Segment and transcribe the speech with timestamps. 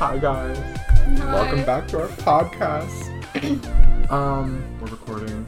[0.00, 0.56] Hi guys.
[0.56, 1.34] Hi.
[1.34, 3.10] Welcome back to our podcast.
[4.10, 5.46] um, we're recording.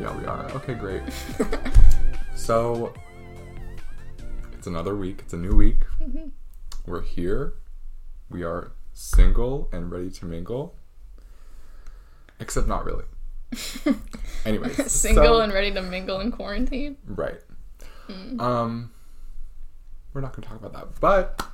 [0.00, 0.48] Yeah, we are.
[0.52, 1.02] Okay, great.
[2.36, 2.94] so
[4.52, 5.22] it's another week.
[5.24, 5.80] It's a new week.
[6.00, 6.28] Mm-hmm.
[6.86, 7.54] We're here.
[8.30, 10.76] We are single and ready to mingle.
[12.38, 13.06] Except not really.
[14.46, 16.98] Anyways, Single so- and ready to mingle in quarantine.
[17.04, 17.40] Right.
[18.08, 18.40] Mm.
[18.40, 18.92] Um,
[20.14, 21.48] we're not going to talk about that, but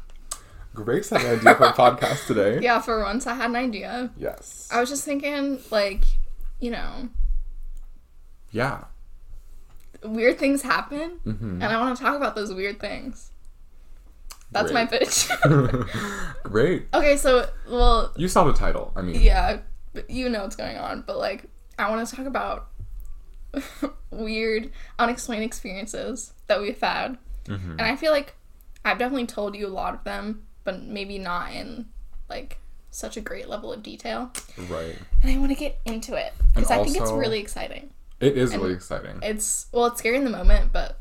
[0.75, 2.59] Grace had an idea for a podcast today.
[2.63, 4.11] Yeah, for once I had an idea.
[4.19, 4.69] Yes.
[4.73, 6.03] I was just thinking, like,
[6.61, 7.09] you know,
[8.51, 8.85] yeah.
[10.03, 11.55] weird things happen, Mhm.
[11.55, 13.31] and I want to talk about those weird things.
[14.51, 15.29] That's my pitch.
[16.43, 16.89] Great.
[16.93, 18.93] okay, so, well, You saw the title.
[18.97, 19.59] I mean, yeah,
[19.95, 21.45] but you know what's going on, but, like,
[21.79, 22.69] I want to talk about
[24.11, 27.17] weird, unexplained experiences that we've had.
[27.47, 27.71] Mhm.
[27.73, 28.35] And I feel like
[28.85, 31.87] I've definitely told you a lot of them, but maybe not in,
[32.29, 32.59] like,
[32.91, 34.31] such a great level of detail.
[34.71, 34.97] right.
[35.23, 37.91] and I want to get into it because I think it's really exciting.
[38.21, 39.19] It is And- really exciting.
[39.23, 41.01] It's well, it's scary in the moment, but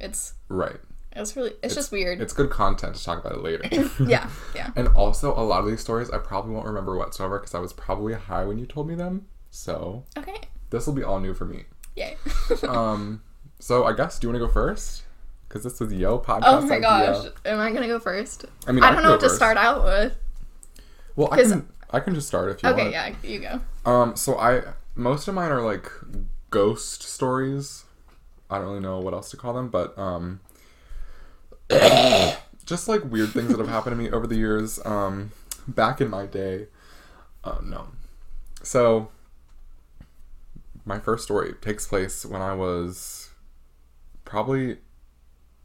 [0.00, 0.76] it's right.
[1.12, 2.20] it's really it's, just weird.
[2.20, 3.64] It's good content to talk about it later.
[4.04, 4.70] yeah, yeah.
[4.76, 7.72] And also, a lot of these stories I probably won't remember whatsoever because I was
[7.72, 9.26] probably high when you told me them.
[9.50, 10.36] So Okay,
[10.70, 11.64] this will be all new for me.
[11.96, 12.16] yay.
[12.68, 13.22] Um.
[13.58, 15.02] So I guess do you want to go first?
[15.48, 16.42] Because this was yo podcast.
[16.44, 18.44] oh my gosh, am I gonna go first?
[18.66, 20.14] I mean, I I don't know what to start out with.
[21.16, 21.68] Well, I can.
[21.90, 22.94] I can just start if you Okay, want.
[22.94, 23.90] Okay, yeah, you go.
[23.90, 24.62] Um, so I
[24.94, 25.90] most of mine are like
[26.50, 27.84] ghost stories.
[28.50, 30.40] I don't really know what else to call them, but um
[32.66, 34.78] just like weird things that have happened to me over the years.
[34.84, 35.32] Um
[35.66, 36.66] back in my day.
[37.44, 37.88] Uh no.
[38.62, 39.08] So
[40.84, 43.30] my first story takes place when I was
[44.24, 44.78] probably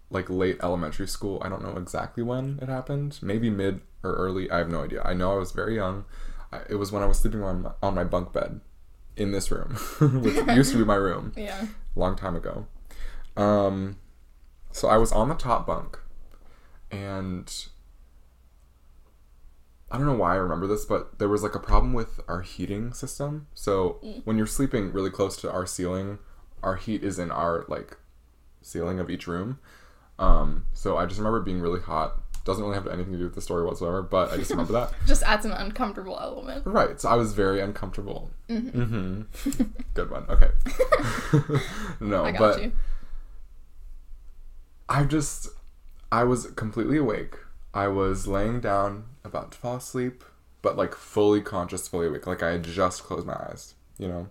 [0.10, 1.42] like late elementary school.
[1.44, 3.20] I don't know exactly when it happened.
[3.22, 4.50] Maybe mid or early.
[4.52, 5.02] I have no idea.
[5.04, 6.06] I know I was very young.
[6.52, 8.62] I, it was when I was sleeping on my, on my bunk bed
[9.18, 9.76] in this room,
[10.22, 11.68] which used to be my room Yeah.
[11.96, 12.68] long time ago.
[13.36, 13.98] Um,
[14.72, 16.00] so I was on the top bunk,
[16.92, 17.52] and
[19.92, 22.42] I don't know why I remember this, but there was like a problem with our
[22.42, 23.48] heating system.
[23.54, 26.18] So when you're sleeping really close to our ceiling,
[26.64, 27.98] our heat is in our like
[28.62, 29.60] ceiling of each room.
[30.20, 32.20] Um, so I just remember being really hot.
[32.46, 34.94] Doesn't really have anything to do with the story whatsoever, but I just remember that.
[35.08, 36.66] Just adds an uncomfortable element.
[36.66, 37.00] Right.
[37.00, 38.32] So I was very uncomfortable.
[38.50, 39.22] Mm-hmm.
[39.94, 40.26] Good one.
[40.30, 40.50] Okay.
[42.00, 42.72] no, I got but you.
[44.90, 45.48] I just
[46.12, 47.36] I was completely awake.
[47.74, 50.24] I was laying down about to fall asleep,
[50.62, 52.28] but like fully conscious, fully awake.
[52.28, 54.28] Like I had just closed my eyes, you know.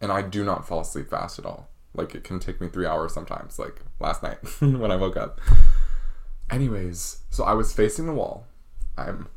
[0.00, 1.68] And I do not fall asleep fast at all.
[1.94, 5.40] Like it can take me three hours sometimes, like last night when I woke up.
[6.50, 8.46] Anyways, so I was facing the wall.
[8.96, 9.28] I'm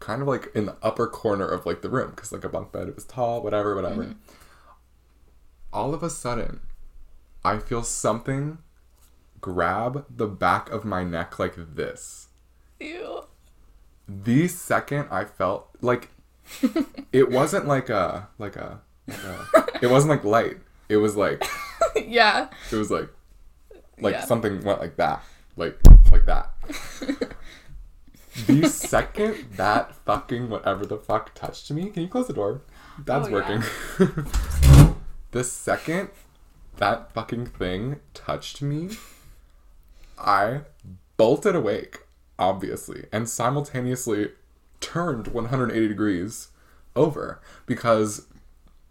[0.00, 2.72] kind of like in the upper corner of like the room because like a bunk
[2.72, 4.04] bed, it was tall, whatever, whatever.
[4.04, 4.12] Mm-hmm.
[5.72, 6.60] All of a sudden,
[7.44, 8.58] I feel something
[9.40, 12.28] grab the back of my neck like this.
[12.80, 13.24] Ew.
[14.08, 16.10] The second I felt like
[17.12, 20.58] it wasn't like a like a, like a it wasn't like light.
[20.88, 21.44] It was like
[21.96, 22.48] yeah.
[22.72, 23.08] it was like
[24.00, 24.24] like Yeah.
[24.24, 25.22] something went like that.
[25.56, 25.78] Like
[26.12, 26.50] like that.
[28.46, 32.62] the second that fucking whatever the fuck touched me, can you close the door?
[33.04, 33.62] That's Oh, working.
[35.32, 36.10] the second
[36.76, 38.90] that fucking thing touched me,
[40.16, 40.60] I
[41.16, 42.04] bolted awake,
[42.38, 44.30] obviously, and simultaneously
[44.80, 46.48] turned 180 degrees
[46.94, 48.27] over because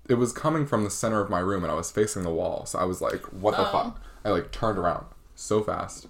[0.09, 2.66] it was coming from the center of my room and I was facing the wall.
[2.66, 3.72] So I was like, what the Oh.
[3.72, 4.01] fuck?
[4.25, 6.07] I like turned around so fast.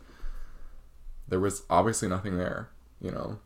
[1.28, 2.70] There was obviously nothing there,
[3.02, 3.40] you know.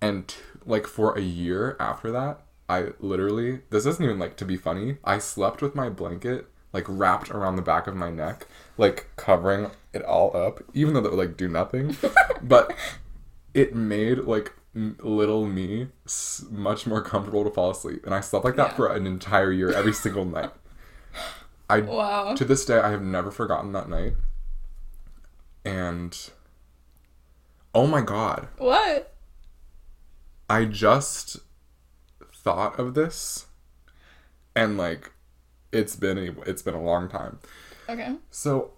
[0.00, 4.44] And t- like for a year after that, I literally this isn't even like to
[4.44, 4.98] be funny.
[5.04, 8.46] I slept with my blanket like wrapped around the back of my neck,
[8.76, 11.96] like covering it all up, even though that would like do nothing.
[12.42, 12.74] but
[13.54, 15.88] it made like little me
[16.50, 18.76] much more comfortable to fall asleep, and I slept like that Yeah.
[18.76, 20.50] for an entire year, every single night.
[21.68, 22.34] I Wow.
[22.34, 24.14] to this day I have never forgotten that night.
[25.64, 26.16] And
[27.74, 29.12] oh my god, What?
[30.48, 31.38] I just
[32.32, 33.46] thought of this
[34.54, 35.12] and like
[35.72, 37.40] it's been a, it's been a long time.
[37.88, 38.14] Okay.
[38.30, 38.72] So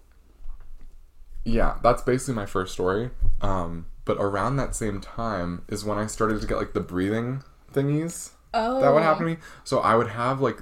[1.45, 3.11] yeah, that's basically my first story.
[3.41, 7.43] Um but around that same time is when I started to get like the breathing
[7.71, 8.81] thingies Oh.
[8.81, 9.37] that would happen to me.
[9.63, 10.61] So I would have like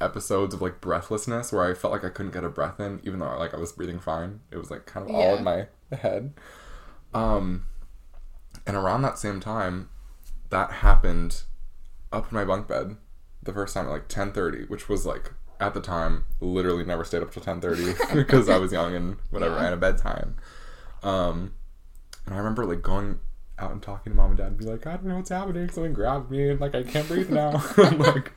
[0.00, 3.20] episodes of like breathlessness where I felt like I couldn't get a breath in, even
[3.20, 4.40] though like I was breathing fine.
[4.50, 6.32] It was like kind of all in my head.
[7.14, 7.66] Um,
[8.66, 9.88] And around that same time,
[10.50, 11.42] that happened
[12.12, 12.96] up in my bunk bed
[13.40, 17.22] the first time at like 10:30, which was like at the time literally never stayed
[17.22, 19.60] up till 10:30 because I was young and whatever Yeah.
[19.60, 20.34] I had a bedtime.
[21.04, 21.54] Um,
[22.28, 23.18] and I remember like going
[23.58, 25.68] out and talking to mom and dad and be like, I don't know what's happening.
[25.70, 27.62] Something grabbed me and like I can't breathe now.
[27.78, 28.32] I'm like,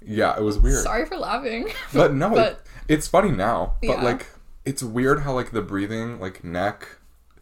[0.00, 0.82] yeah, it was weird.
[0.84, 1.68] Sorry for laughing.
[1.92, 2.58] But no, But- it,
[2.88, 3.74] it's funny now.
[3.82, 4.02] But Yeah.
[4.04, 4.26] like,
[4.64, 6.86] it's weird how like the breathing, like neck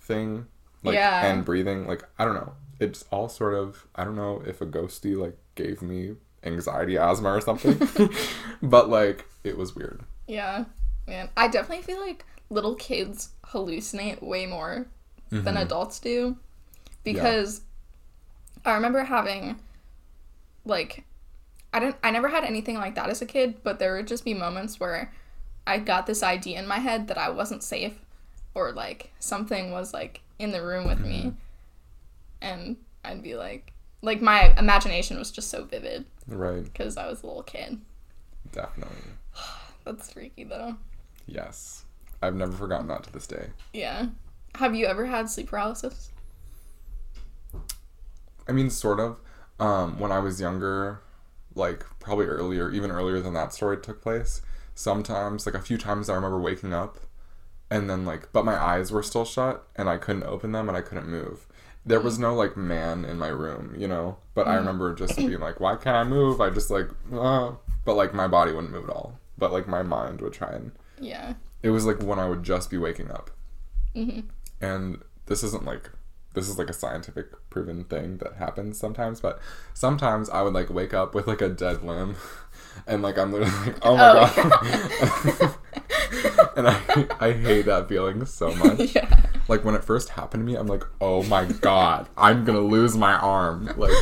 [0.00, 0.46] thing,
[0.82, 1.26] like Yeah.
[1.26, 2.54] and breathing, like I don't know.
[2.80, 7.28] It's all sort of I don't know if a ghosty like gave me anxiety, asthma,
[7.34, 8.10] or something.
[8.62, 10.02] but like, it was weird.
[10.26, 10.64] Yeah,
[11.06, 11.28] man.
[11.36, 14.86] I definitely feel like little kids hallucinate way more
[15.30, 15.44] Mm-hmm.
[15.44, 16.36] than adults do
[17.02, 17.62] because
[18.64, 19.58] I remember having
[20.64, 21.04] like
[21.72, 24.24] I didn't I never had anything like that as a kid, but there would just
[24.24, 25.12] be moments where
[25.66, 27.98] I got this idea in my head that I wasn't safe
[28.54, 31.32] or like something was like in the room with me
[32.40, 33.72] and I'd be like
[34.02, 36.62] like my imagination was just so vivid Right.
[36.64, 37.80] because I was a little kid.
[38.52, 38.96] Definitely.
[39.84, 40.76] That's freaky though.
[41.26, 41.84] Yes.
[42.22, 43.48] I've never forgotten that to this day.
[43.72, 44.06] Yeah.
[44.56, 46.10] Have you ever had sleep paralysis?
[48.48, 49.20] I mean, sort of.
[49.58, 51.00] Um, when I was younger,
[51.54, 54.42] like probably earlier, even earlier than that story took place,
[54.74, 56.98] sometimes, like a few times, I remember waking up
[57.70, 60.76] and then, like, but my eyes were still shut and I couldn't open them and
[60.76, 61.46] I couldn't move.
[61.86, 64.18] There was no, like, man in my room, you know?
[64.34, 66.40] But I remember just being like, why can't I move?
[66.40, 67.52] I just, like, uh,
[67.84, 69.18] but, like, my body wouldn't move at all.
[69.36, 71.34] But, like, my mind would try and Yeah.
[71.62, 73.30] it was like when I would just be waking up.
[73.94, 74.20] hmm
[74.64, 75.90] And this isn't like
[76.34, 79.38] this is like a scientific proven thing that happens sometimes, but
[79.72, 82.16] sometimes I would like wake up with like a dead limb
[82.86, 85.54] and like I'm literally like, oh my Oh, god.
[86.56, 88.80] and I I hate that feeling so much.
[88.94, 89.20] yeah.
[89.48, 92.96] Like when it first happened to me, I'm like, oh my god, I'm gonna lose
[92.96, 93.72] my arm.
[93.76, 93.92] Like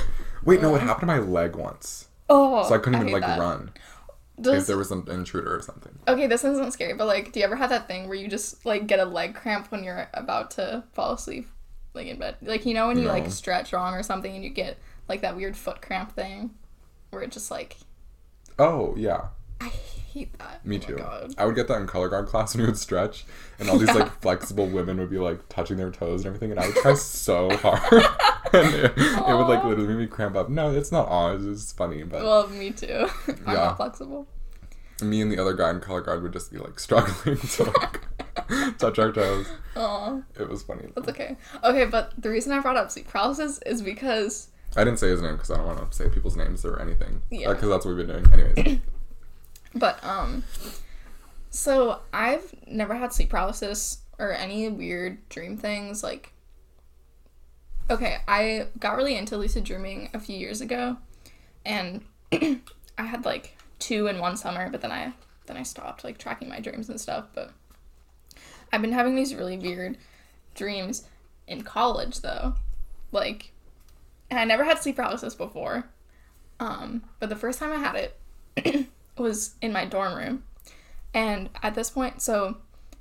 [0.45, 2.09] wait, no, it happened to my leg once.
[2.31, 2.67] Oh.
[2.67, 3.39] So I couldn't even hate like that.
[3.39, 3.73] run.
[4.39, 5.99] If there was an intruder or something.
[6.09, 8.65] okay, this isn't scary, but like, do you ever have that thing where you just
[8.67, 11.49] like get a leg cramp when you're about to fall asleep,
[11.95, 12.37] like in bed?
[12.43, 13.11] Like you know when you No.
[13.11, 16.51] like stretch wrong or something and you get like that weird foot cramp thing,
[17.11, 17.77] where it just like
[18.59, 19.27] Oh yeah.
[19.61, 20.65] I hate that.
[20.67, 20.97] Me Oh too.
[20.97, 21.35] God.
[21.39, 23.25] I would get that in color guard class when we would stretch,
[23.59, 23.95] and all these Yeah.
[24.03, 26.95] like flexible women would be like touching their toes and everything, and I would try
[26.95, 28.03] so hard,
[28.65, 30.49] and it, it would like literally make me cramp up.
[30.49, 31.45] No, it's not odd.
[31.47, 33.09] It's funny, but Well, me too.
[33.29, 33.53] I'm Yeah.
[33.55, 34.27] not flexible.
[35.01, 38.01] me and the other guy in color guard would just be like struggling to like
[38.79, 39.47] touch our toes.
[39.77, 40.85] Oh, It was funny.
[40.95, 41.37] that's okay.
[41.65, 45.21] Okay, but the reason I brought up sleep paralysis is because I didn't say his
[45.21, 47.23] name because I don't want to say people's names or anything.
[47.31, 47.53] Yeah.
[47.53, 48.33] Because that's what we've been doing.
[48.33, 48.81] Anyways.
[49.75, 50.45] But um
[51.51, 56.32] so I've never had sleep paralysis or any weird dream things like
[57.91, 60.97] Okay, I got really into lucid dreaming a few years ago
[61.65, 62.03] and
[62.33, 65.13] I had like two in one summer, but then I
[65.47, 67.51] then I stopped like tracking my dreams and stuff, but
[68.73, 69.99] I've been having these really weird
[70.55, 71.05] dreams
[71.47, 72.55] in college though.
[73.11, 73.53] Like
[74.31, 75.85] and I never had sleep paralysis before.
[76.59, 78.11] Um, but the first time I had
[78.57, 80.45] it was in my dorm room.
[81.13, 82.57] And at this point, so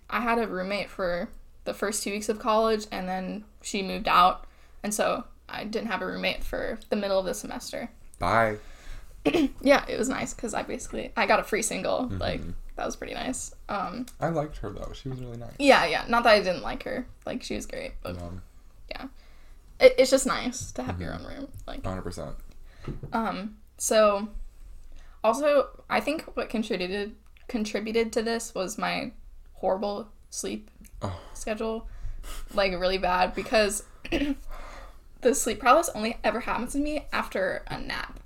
[0.09, 1.29] I had a roommate for
[1.63, 4.45] the first two weeks of college, and then she moved out.
[4.83, 7.89] And so I didn't have a roommate for the middle of the semester.
[8.19, 8.57] Bye.
[9.61, 12.05] Yeah, it was nice because I basically I got a free single.
[12.05, 12.17] Mm-hmm.
[12.17, 12.41] Like
[12.75, 13.53] that was pretty nice.
[13.69, 14.91] Um, I liked her though.
[14.93, 15.51] She was really nice.
[15.59, 16.05] yeah, yeah.
[16.07, 17.05] Not that I didn't like her.
[17.25, 18.41] Like she was great, but Um,
[19.79, 21.47] it, it's just nice to have your own room.
[21.67, 22.33] Like 100%.
[23.13, 24.27] Um, so
[25.23, 27.15] also I think what contributed
[27.47, 29.11] contributed to this was my
[29.53, 30.69] horrible sleep
[31.03, 31.19] Oh.
[31.33, 31.87] schedule.
[32.53, 33.83] Like really bad because
[35.21, 38.19] the sleep paralysis only ever happens to me after a nap.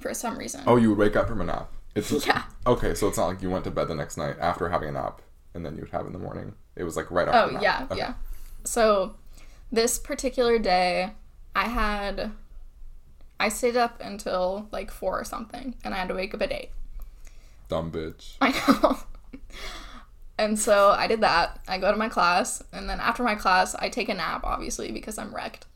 [0.00, 0.62] For some reason.
[0.66, 1.70] Oh, you would wake up from a nap.
[1.94, 2.42] It's Yeah.
[2.66, 4.92] Okay, so it's not like you went to bed the next night after having a
[4.92, 5.20] nap
[5.54, 6.54] and then you would have in the morning.
[6.74, 7.56] It was like right after.
[7.58, 7.98] Oh yeah, Okay.
[7.98, 8.14] yeah.
[8.64, 9.14] So
[9.70, 11.12] this particular day
[11.54, 12.32] I had
[13.38, 16.52] I stayed up until like four or something and I had to wake up at
[16.52, 16.70] eight.
[17.68, 18.36] Dumb bitch.
[18.40, 18.50] I
[18.82, 18.98] know.
[20.38, 21.60] and so I did that.
[21.68, 24.90] I go to my class, and then after my class, I take a nap, obviously,
[24.92, 25.66] because I'm wrecked.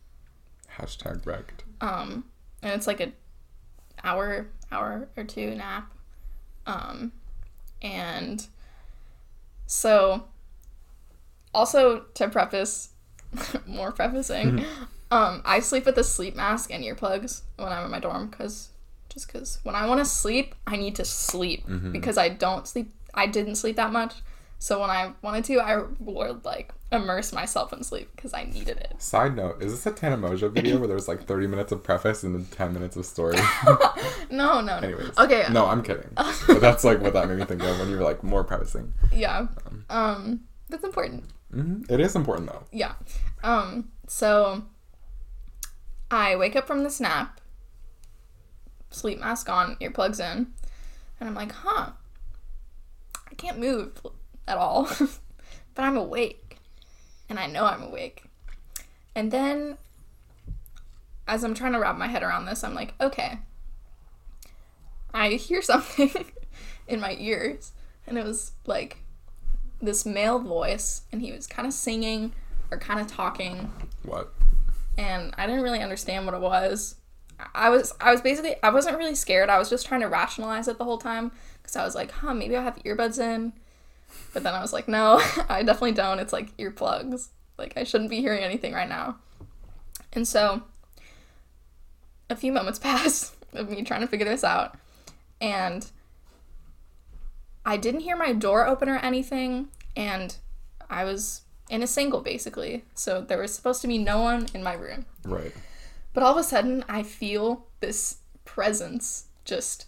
[0.79, 1.65] Hashtag wrecked.
[1.81, 2.25] Um,
[2.63, 3.13] and it's like a
[4.05, 5.93] hour, hour or two nap.
[6.67, 7.13] Um,
[7.83, 8.47] and
[9.67, 10.25] so
[11.55, 12.91] also to preface,
[13.67, 14.65] more prefacing,
[15.11, 18.71] um, I sleep with a sleep mask and earplugs when I'm in my dorm because
[19.09, 22.93] just because when I want to sleep, I need to sleep because I don't sleep.
[23.15, 24.15] I didn't sleep that much
[24.59, 28.79] So when I wanted to, I would like immerse myself in sleep because I needed
[28.79, 28.95] it.
[29.03, 32.23] Side note: Is this a Tana Mongeau video where there's like 30 minutes of preface
[32.23, 33.37] and then 10 minutes of story?
[34.29, 34.87] No, no, no.
[34.89, 35.17] Anyways.
[35.19, 35.45] Okay.
[35.53, 36.09] No, I'm kidding.
[36.17, 38.93] but that's like what that made me think of when you were like more prefacing.
[39.13, 39.47] Yeah.
[39.89, 41.25] Um, that's important.
[41.53, 42.65] hmm It is important though.
[42.73, 42.95] Yeah.
[43.45, 44.65] Um, so
[46.11, 47.41] I wake up from this nap,
[48.91, 50.49] sleep mask on, earplugs in,
[51.21, 51.91] and I'm like, huh,
[53.31, 54.01] I can't move
[54.47, 54.89] at all,
[55.75, 56.59] but I'm awake.
[57.29, 58.25] And I know I'm awake.
[59.15, 59.79] And then,
[61.27, 63.39] as I'm trying to wrap my head around this, I'm like, okay,
[65.13, 66.11] I hear something
[66.87, 67.73] in my ears.
[68.07, 68.99] And it was like
[69.83, 72.33] this male voice, and he was kind of singing
[72.71, 73.71] or kind of talking
[74.03, 74.33] What?
[74.99, 76.97] and I didn't really understand what it was.
[77.55, 79.51] I was I was basically I wasn't really scared.
[79.51, 82.33] I was just trying to rationalize it the whole time because I was like, "Huh,
[82.33, 83.53] maybe I have earbuds in."
[84.33, 86.19] But then I was like, "No, I definitely don't.
[86.19, 87.29] It's like earplugs.
[87.59, 89.17] Like I shouldn't be hearing anything right now."
[90.13, 90.63] And so
[92.29, 94.77] a few moments pass of me trying to figure this out,
[95.41, 95.91] and
[97.65, 100.37] I didn't hear my door open or anything, and
[100.89, 102.85] I was in a single basically.
[102.95, 105.07] So there was supposed to be no one in my room.
[105.25, 105.53] Right.
[106.13, 109.87] But all of a sudden, I feel this presence just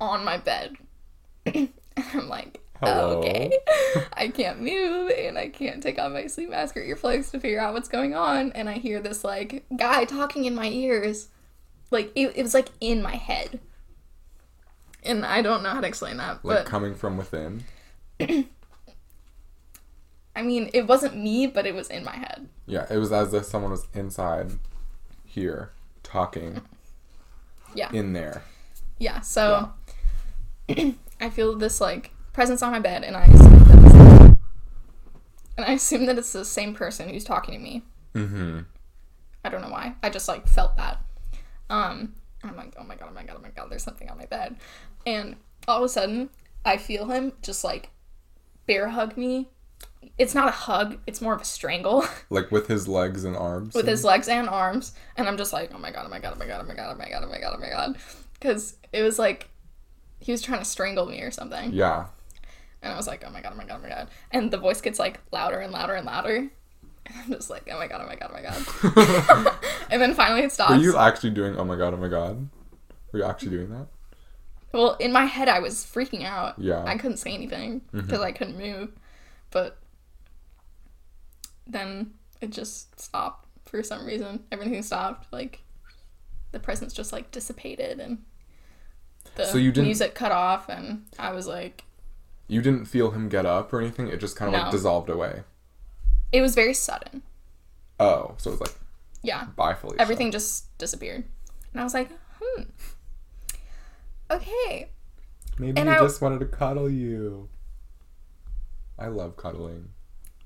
[0.00, 0.76] on my bed.
[1.46, 3.18] and I'm like, Hello?
[3.18, 3.50] okay.
[4.12, 7.60] I can't move and I can't take off my sleep mask or earplugs to figure
[7.60, 8.52] out what's going on.
[8.52, 11.28] And I hear this like guy talking in my ears.
[11.90, 13.60] Like it, it was like in my head.
[15.02, 16.44] And I don't know how to explain that.
[16.44, 17.64] Like but coming from within.
[20.36, 22.48] I mean, it wasn't me, but it was in my head.
[22.66, 24.52] Yeah, it was as if someone was inside
[25.24, 25.70] here
[26.02, 26.60] talking
[27.74, 27.90] Yeah.
[27.92, 28.42] in there.
[28.98, 29.72] Yeah, so
[30.68, 33.94] I feel this like presence on my bed, and I assume that it's,
[35.56, 37.82] and I assume that it's the same person who's talking to me.
[38.14, 38.60] Mm-hmm.
[39.44, 39.94] I don't know why.
[40.02, 41.00] I just like felt that.
[41.70, 44.18] Um, I'm like, oh my god, oh my god, oh my god, there's something on
[44.18, 44.56] my bed,
[45.06, 45.36] and
[45.66, 46.28] all of a sudden
[46.64, 47.90] I feel him just like
[48.66, 49.48] bear hug me.
[50.18, 53.74] It's not a hug; it's more of a strangle Like with his legs and arms.
[53.74, 56.34] with his legs and arms, and I'm just like, oh my god, oh my god,
[56.34, 57.96] oh my god, oh my god, oh my god, oh my god, oh my god,
[58.34, 59.48] because it was like
[60.20, 61.72] he was trying to strangle me or something.
[61.72, 62.06] Yeah.
[62.84, 64.08] And I was like, oh my god, oh my god, oh my god.
[64.30, 66.36] And the voice gets like louder and louder and louder.
[67.06, 69.56] And I'm just like, oh my god, oh my god, oh my god.
[69.90, 70.70] and then finally it stops.
[70.70, 72.48] Were you actually doing oh my god, oh my god?
[73.12, 73.86] Were you actually doing that?
[74.74, 76.58] well, in my head, I was freaking out.
[76.58, 76.82] Yeah.
[76.84, 78.00] I couldn't say anything mm-hmm.
[78.00, 78.90] because I couldn't move.
[79.50, 79.78] But
[81.66, 84.42] then it just stopped for some reason.
[84.50, 85.32] Everything stopped.
[85.32, 85.62] Like
[86.50, 88.24] the presence just like dissipated and
[89.36, 90.68] the So you didn't- music cut off.
[90.68, 91.84] And I was like,
[92.46, 94.08] You didn't feel him get up or anything?
[94.08, 95.42] It just kind of like dissolved away.
[96.32, 97.22] it was very sudden.
[98.00, 98.74] Oh, so it was like,
[99.22, 99.44] Yeah.
[99.56, 100.00] bye, Felicia.
[100.00, 101.24] everything just disappeared.
[101.72, 102.10] And I was like,
[102.40, 102.62] hmm.
[104.30, 104.88] Okay.
[105.58, 107.48] Maybe and he I- just wanted to cuddle you.
[108.98, 109.90] I love cuddling.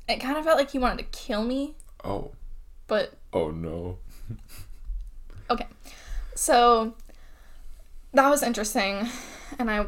[0.09, 1.75] It kind of felt like he wanted to kill me,
[2.05, 2.33] Oh.
[2.87, 3.99] but Oh no.
[5.50, 5.67] okay.
[6.35, 6.95] So
[8.14, 9.07] that was interesting.
[9.59, 9.85] And I,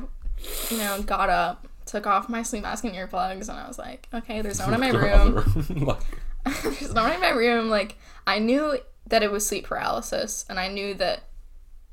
[0.71, 4.09] you know, got up, took off my sleep mask and earplugs, and I was like,
[4.15, 5.35] okay, there's no one in my room.
[5.85, 6.01] like,
[6.63, 7.69] there's no one in my room.
[7.69, 8.79] Like, I knew
[9.09, 11.25] that it was sleep paralysis, and I knew that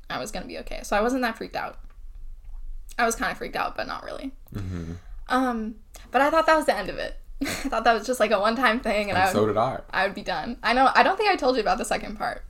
[0.08, 0.80] I was going to be okay.
[0.84, 1.78] So I wasn't that freaked out.
[2.96, 4.32] I was kind of freaked out, but not really.
[4.54, 4.92] mm-hmm.
[5.28, 5.74] Um,
[6.10, 7.16] but I thought that was the end of it.
[7.42, 9.56] I thought that was just like a one-time thing, and, and I would, so did
[9.56, 9.80] I.
[9.90, 10.58] I would be done.
[10.62, 10.90] I know.
[10.94, 12.44] I don't think I told you about the second part.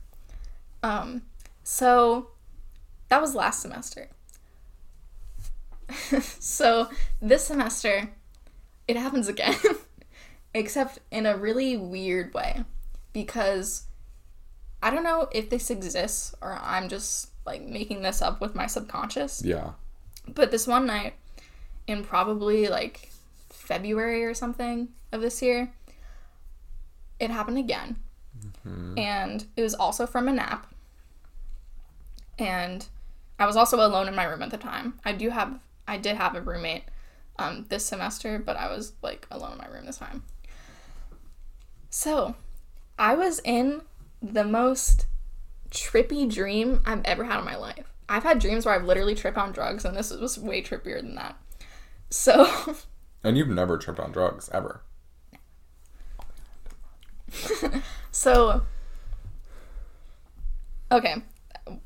[0.81, 1.23] Um,
[1.63, 2.29] so
[3.09, 4.09] that was last semester.
[6.21, 6.89] so
[7.21, 8.09] this semester,
[8.87, 9.55] it happens again,
[10.53, 12.63] except in a really weird way,
[13.13, 13.83] because
[14.81, 18.67] I don't know if this exists or I'm just like making this up with my
[18.67, 19.43] subconscious.
[19.43, 19.71] Yeah.
[20.27, 21.15] But this one night,
[21.87, 23.09] in probably like
[23.49, 25.73] February or something of this year,
[27.19, 27.97] it happened again.
[28.65, 28.97] Mm-hmm.
[28.97, 30.67] And it was also from a nap.
[32.37, 32.85] And
[33.37, 34.99] I was also alone in my room at the time.
[35.03, 36.83] I do have I did have a roommate
[37.39, 40.23] um, this semester, but I was like alone in my room this time.
[41.89, 42.35] So
[42.99, 43.81] I was in
[44.21, 45.07] the most
[45.71, 47.91] trippy dream I've ever had in my life.
[48.07, 51.15] I've had dreams where I've literally tripped on drugs, and this was way trippier than
[51.15, 51.35] that.
[52.11, 52.75] So,
[53.23, 54.81] And you've never tripped on drugs ever.
[58.11, 58.63] so,
[60.91, 61.15] okay,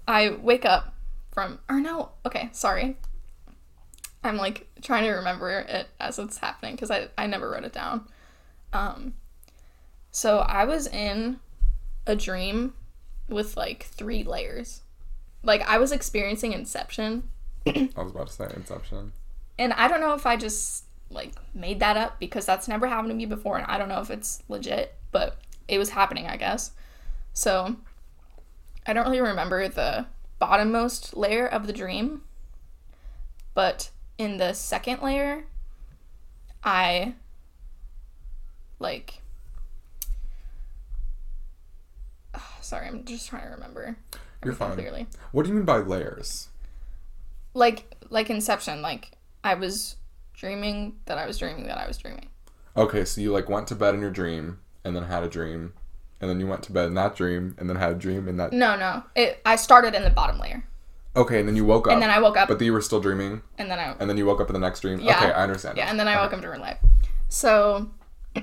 [0.07, 0.93] I wake up
[1.31, 2.97] from, or no, okay, sorry.
[4.23, 7.73] I'm like trying to remember it as it's happening because I, I never wrote it
[7.73, 8.07] down.
[8.71, 9.13] Um,
[10.11, 11.39] so I was in
[12.07, 12.73] a dream
[13.27, 14.81] with like three layers.
[15.43, 17.29] Like I was experiencing Inception,
[17.65, 19.11] I was about to say Inception.
[19.59, 23.09] and I don't know if I just like made that up because that's never happened
[23.09, 25.37] to me before, and I don't know if it's legit, but
[25.67, 26.71] it was happening, I guess.
[27.33, 27.75] So
[28.85, 30.05] I don't really remember the
[30.41, 32.21] bottommost layer of the dream,
[33.53, 35.45] but in the second layer,
[36.63, 37.15] I
[38.79, 39.21] like.
[42.61, 43.97] Sorry, I'm just trying to remember.
[44.43, 44.73] You're fine.
[44.75, 46.49] Clearly, What do you mean by layers?
[47.55, 49.11] like like Inception, like
[49.43, 49.95] I was
[50.33, 52.27] dreaming that I was dreaming that I was dreaming.
[52.75, 55.73] Okay, so you like went to bed in your dream and then had a dream,
[56.19, 58.37] and then you went to bed in that dream and then had a dream in
[58.37, 58.51] that.
[58.51, 59.03] No, no.
[59.15, 60.65] It I started in the bottom layer.
[61.15, 61.93] Okay, and then you woke up.
[61.93, 64.09] And then I woke up But then you were still dreaming, and then I and
[64.09, 64.99] then you woke up in the next dream.
[64.99, 65.17] Yeah.
[65.17, 65.77] Okay, I understand.
[65.77, 66.79] Yeah, and then I woke up to real life.
[67.29, 67.89] So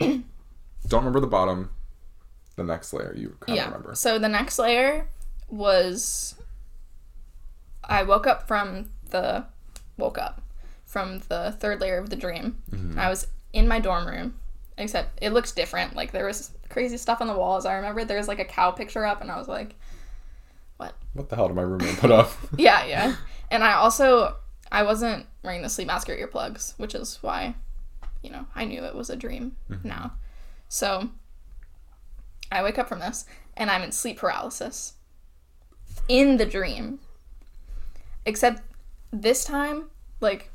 [0.91, 1.71] Don't remember the bottom.
[2.57, 3.65] The next layer you kind of yeah.
[3.67, 3.95] remember.
[3.95, 5.09] So the next layer
[5.49, 6.35] was
[7.85, 9.45] I woke up from the
[9.97, 10.43] woke up
[10.85, 12.63] from the third layer of the dream.
[12.71, 12.99] Mm-hmm.
[12.99, 14.35] I was in my dorm room,
[14.77, 15.97] except it looked different.
[15.97, 17.65] Like there was crazy stuff on the walls.
[17.65, 19.77] I remember there was like a cow picture up, and I was like,
[20.81, 22.33] "What?" What the hell did my roommate put up?
[22.57, 23.17] Yeah, yeah.
[23.51, 24.37] And I also
[24.73, 27.55] I wasn't wearing the sleep mask or earplugs, which is why,
[28.23, 29.87] you know, I knew it was a dream mm-hmm.
[29.87, 30.13] now.
[30.69, 31.11] So
[32.53, 34.95] I wake up from this and I'm in sleep paralysis.
[36.09, 37.01] In the dream.
[38.25, 38.63] Except
[39.13, 39.87] this time,
[40.21, 40.51] like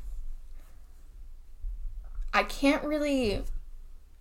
[2.32, 3.42] I can't really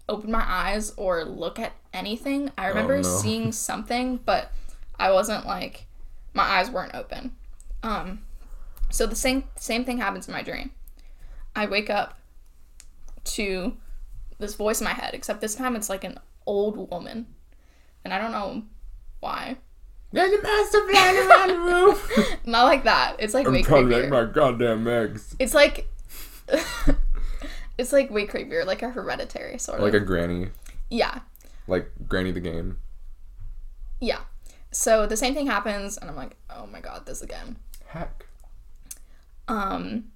[0.07, 2.51] open my eyes or look at anything.
[2.57, 3.03] I remember oh, no.
[3.03, 4.51] seeing something, but
[5.00, 5.85] I wasn't like
[6.36, 7.32] my eyes weren't open.
[7.82, 8.21] Um
[8.91, 10.69] so the same same thing happens in my dream.
[11.56, 12.19] I wake up
[13.24, 13.76] to
[14.38, 17.26] this voice in my head, except this time it's like an old woman.
[18.04, 18.63] And I don't know
[19.19, 19.58] why.
[20.12, 22.38] There's a master flying around the roof.
[22.45, 23.15] Not like that.
[23.19, 25.36] It's like I'm trying to make my goddamn eggs.
[25.39, 25.89] It's like
[27.78, 29.84] it's like way creepier, like a hereditary sort of.
[29.84, 30.50] Like a granny,
[30.89, 31.19] yeah.
[31.67, 32.78] like Granny the game.
[34.00, 34.19] Yeah.
[34.75, 37.55] So the same thing happens and I'm like, oh my god, this again.
[37.88, 38.25] Heck.
[39.47, 40.11] Um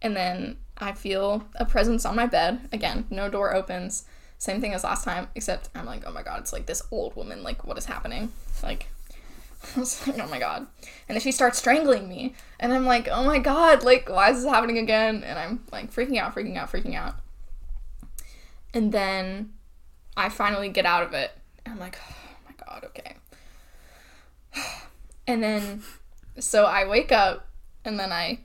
[0.00, 2.60] and then I feel a presence on my bed.
[2.72, 4.04] Again, no door opens.
[4.38, 7.16] Same thing as last time, except I'm like, oh my god, it's like this old
[7.16, 7.42] woman.
[7.42, 8.32] Like, what is happening?
[8.62, 8.86] Like,
[9.76, 10.68] I was like, oh my god.
[11.08, 12.36] And then she starts strangling me.
[12.60, 15.24] And I'm like, oh my god, like, why is this happening again?
[15.24, 17.16] And I'm like freaking out, freaking out, freaking out.
[18.72, 19.54] And then
[20.16, 21.32] I finally get out of it.
[21.66, 22.27] And I'm like, oh
[22.68, 23.16] god, okay.
[25.26, 25.82] And then,
[26.38, 27.48] so I wake up
[27.84, 28.40] and then I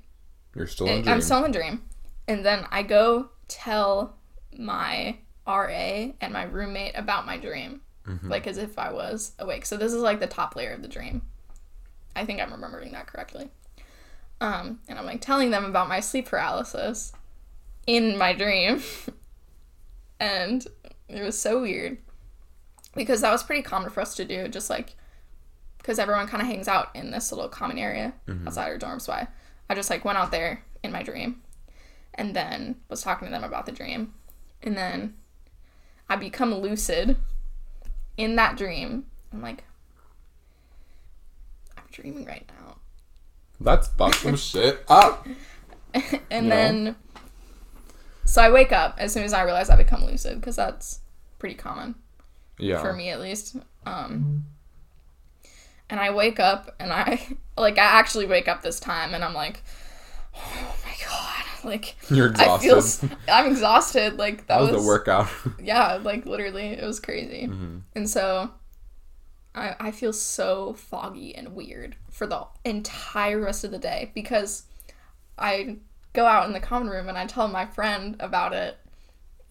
[0.53, 1.13] You're still in dream.
[1.13, 1.81] I'm still in a dream.
[2.27, 4.17] And then I go tell
[4.57, 7.79] my RA and my roommate about my dream.
[8.23, 9.65] Like as if I was awake.
[9.65, 11.21] So this is like the top layer of the dream.
[12.17, 13.49] I think I'm remembering that correctly.
[14.41, 17.13] Um, and I'm like telling them about my sleep paralysis
[17.87, 18.83] in my dream.
[20.19, 20.67] and
[21.07, 21.97] it was so weird.
[22.95, 24.95] Because that was pretty common for us to do, just like
[25.83, 28.47] because everyone kind of hangs out in this little common area mm-hmm.
[28.47, 28.99] outside our dorm.
[29.01, 29.27] So I,
[29.75, 31.41] just like went out there in my dream
[32.13, 34.13] and then was talking to them about the dream.
[34.61, 35.15] And then
[36.07, 37.17] I become lucid
[38.15, 39.07] in that dream.
[39.33, 39.65] I'm like,
[41.75, 42.77] I'm dreaming right now.
[43.59, 45.27] Let's fuck some shit up.
[45.93, 46.49] and Yeah.
[46.49, 46.95] then,
[48.23, 50.99] so I wake up as soon as I realize I become lucid because that's
[51.39, 51.95] pretty common.
[52.57, 52.81] Yeah.
[52.81, 53.55] for me at least.
[53.85, 54.45] Um,
[55.89, 59.33] and I wake up and I like I actually wake up this time and I'm
[59.33, 59.63] like,
[60.35, 63.15] oh my god, like You're I feel exhausted.
[63.27, 64.17] I'm exhausted.
[64.17, 65.27] Like that That was was the workout.
[65.61, 67.47] yeah, like literally it was crazy.
[67.47, 67.77] Mm-hmm.
[67.95, 68.51] And so
[69.53, 74.63] I I feel so foggy and weird for the entire rest of the day because
[75.37, 75.77] I
[76.13, 78.77] go out in the common room and I tell my friend about it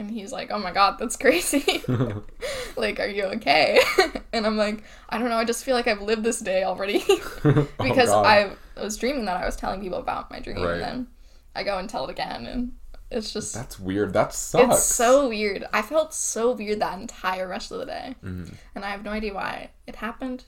[0.03, 1.83] and he's like, "Oh my god, that's crazy."
[2.77, 3.81] like, "Are you okay?"
[4.33, 6.99] and I'm like, "I don't know, I just feel like I've lived this day already."
[7.43, 10.73] because Oh, I was dreaming that I was telling people about my dream Right.
[10.75, 11.07] and then
[11.55, 12.73] I go and tell it again and
[13.11, 14.15] it's just That's weird.
[14.15, 14.75] That sucks.
[14.79, 15.65] it's so weird.
[15.73, 18.15] I felt so weird that entire rest of the day.
[18.25, 18.55] Mm-hmm.
[18.75, 20.45] And I have no idea why it happened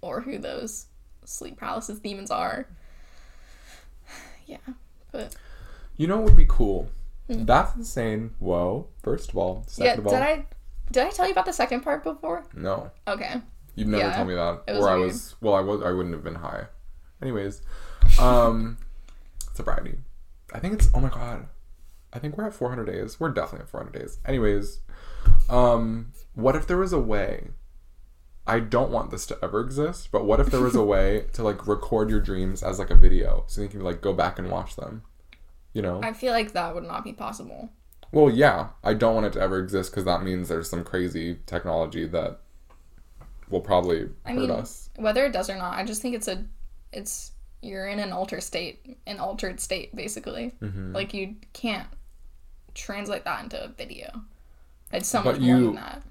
[0.00, 0.86] or who those
[1.24, 2.68] sleep paralysis demons are.
[4.46, 4.58] Yeah.
[5.10, 5.34] But
[5.96, 6.88] You know what would be cool?
[7.28, 8.34] That's insane.
[8.38, 8.88] Whoa.
[9.02, 9.54] First of all.
[9.56, 9.60] Hmm.
[9.82, 10.12] yeah, Second of all.
[10.12, 10.46] did I
[10.92, 12.44] did I tell you about the second part before?
[12.54, 12.90] No.
[13.08, 13.40] Okay.
[13.74, 14.62] You've never Yeah, told me that.
[14.68, 15.06] it was or I weird.
[15.08, 16.66] was well, I was I wouldn't have been high.
[17.20, 17.62] Anyways.
[18.20, 18.78] Um
[19.54, 19.98] sobriety.
[20.52, 21.48] I think it's oh my god.
[22.12, 23.18] I think we're at 400 days.
[23.20, 24.18] We're definitely at 400 days.
[24.24, 24.80] Anyways,
[25.50, 27.48] um, what if there was a way?
[28.46, 31.42] I don't want this to ever exist, but what if there was a way to
[31.42, 34.50] like record your dreams as like a video so you can like go back and
[34.50, 35.02] watch them?
[35.76, 36.00] You know?
[36.02, 37.68] I feel like that would not be possible.
[38.10, 41.38] Well, yeah, I don't want it to ever exist because that means there's some crazy
[41.44, 42.40] technology that
[43.50, 44.88] will probably I hurt mean, us.
[44.96, 46.46] whether it does or not, I just think it's a,
[46.94, 50.54] it's you're in an altered state, an altered state, basically.
[50.62, 50.94] Mm-hmm.
[50.94, 51.88] Like you can't
[52.74, 54.22] translate that into a video.
[54.92, 56.02] It's so But much more you- than that.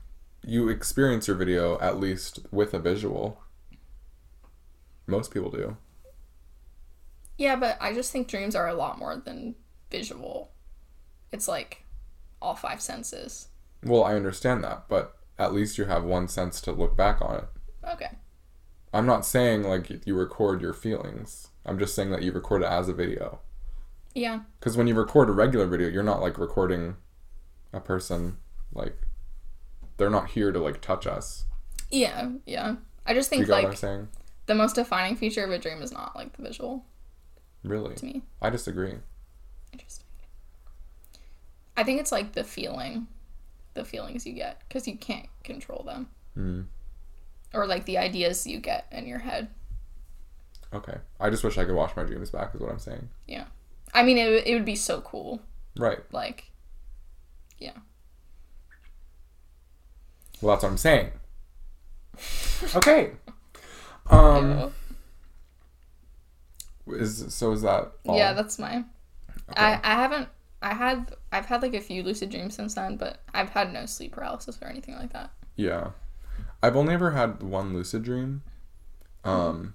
[0.45, 3.41] You experience your video at least with a visual.
[5.08, 5.75] Most people do.
[7.37, 9.55] Yeah, but I just think dreams are a lot more than
[9.91, 10.51] visual.
[11.31, 11.83] It's like
[12.41, 13.49] all five senses.
[13.83, 17.35] Well, I understand that, but at least you have one sense to look back on
[17.37, 17.45] it.
[17.93, 18.09] Okay.
[18.93, 21.49] I'm not saying like you record your feelings.
[21.65, 23.39] I'm just saying that you record it as a video.
[24.13, 24.41] Yeah.
[24.59, 26.95] Because when you record a regular video, you're not like recording
[27.73, 28.37] a person
[28.73, 28.95] like
[29.97, 31.45] they're not here to like touch us.
[31.91, 32.29] Yeah.
[32.45, 32.75] Yeah.
[33.05, 34.07] I just Do you think get what I'm like saying?
[34.45, 36.85] the most defining feature of a dream is not like the visual
[37.65, 37.95] Really?
[37.95, 38.21] to me.
[38.41, 38.93] I disagree.
[39.73, 40.06] Interesting.
[41.78, 43.08] I think it's like the feeling,
[43.73, 46.65] the feelings you get because you can't control them, Mm.
[47.54, 49.49] or like the ideas you get in your head.
[50.73, 50.97] Okay.
[51.19, 52.54] I just wish I could watch my dreams back.
[52.56, 53.10] Is what I'm saying.
[53.28, 53.45] Yeah.
[53.93, 55.41] I mean, it, it would be so cool.
[55.78, 55.99] Right.
[56.12, 56.51] Like,
[57.60, 57.71] yeah.
[60.41, 61.12] Well, that's what I'm saying.
[62.75, 63.12] Okay.
[64.10, 64.60] Um.
[64.60, 64.73] Ew.
[66.87, 67.51] Is so?
[67.51, 67.91] Is that?
[68.07, 68.17] All?
[68.17, 68.85] Yeah, that's mine.
[69.51, 69.61] Okay.
[69.61, 70.29] I, I haven't.
[70.61, 71.15] I had.
[71.31, 74.57] I've had like a few lucid dreams since then, but I've had no sleep paralysis
[74.61, 75.31] or anything like that.
[75.55, 75.89] Yeah.
[76.61, 78.41] I've only ever had one lucid dream.
[79.23, 79.73] Um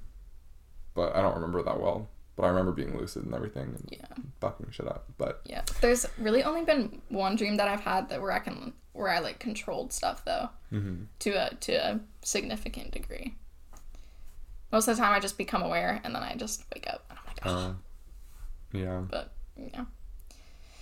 [0.94, 2.08] but I don't remember that well.
[2.36, 4.06] But I remember being lucid and everything and Yeah.
[4.40, 5.06] fucking shit up.
[5.18, 5.62] But Yeah.
[5.80, 9.20] There's really only been one dream that I've had that where I can where I
[9.20, 11.06] like controlled stuff though mhm.
[11.20, 13.36] to a to a significant degree.
[14.72, 17.18] Most of the time, I just become aware and then I just wake up and
[17.18, 17.70] I'm like, oh.
[17.70, 17.72] uh,
[18.72, 19.85] yeah, but yeah,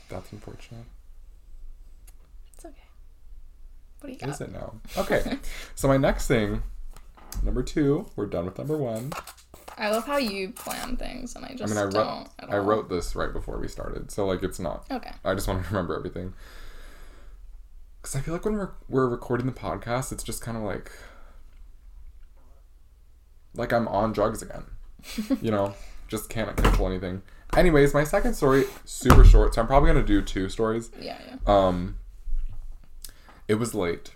[0.09, 0.85] that's unfortunate.
[2.55, 2.75] it's okay.
[4.01, 4.29] What do you got?
[4.29, 4.75] Is it now?
[4.97, 5.39] Okay.
[5.75, 6.63] so my next thing,
[7.43, 9.13] number two, we're done with number one.
[9.79, 12.29] I love how you plan things and I just I mean I wrote don't.
[12.41, 14.11] At I wrote this right before we started.
[14.11, 15.13] So like it's not Okay.
[15.25, 16.35] I just want to remember everything.
[18.03, 20.91] Because I feel like when we're, we're recording the podcast, it's just kind of like.
[23.59, 24.65] Like I'm on drugs again.
[25.43, 25.75] you know?
[26.09, 27.21] Just can't control anything.
[27.55, 30.91] Anyways, my second story, super short, so I'm probably to do two stories.
[30.99, 31.37] Yeah, yeah.
[31.47, 31.99] Um,
[33.47, 34.13] it was late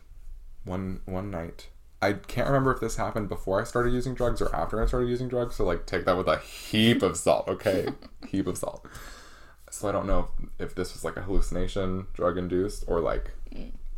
[0.65, 1.69] one one night.
[2.01, 5.09] I can't remember if this happened before I started using drugs or after I started
[5.09, 5.57] using drugs.
[5.57, 7.89] So like, take that with a heap of salt, okay?
[8.29, 8.87] heap of salt.
[9.71, 10.29] So I don't know
[10.59, 13.33] if, if this was like a hallucination, drug induced, or like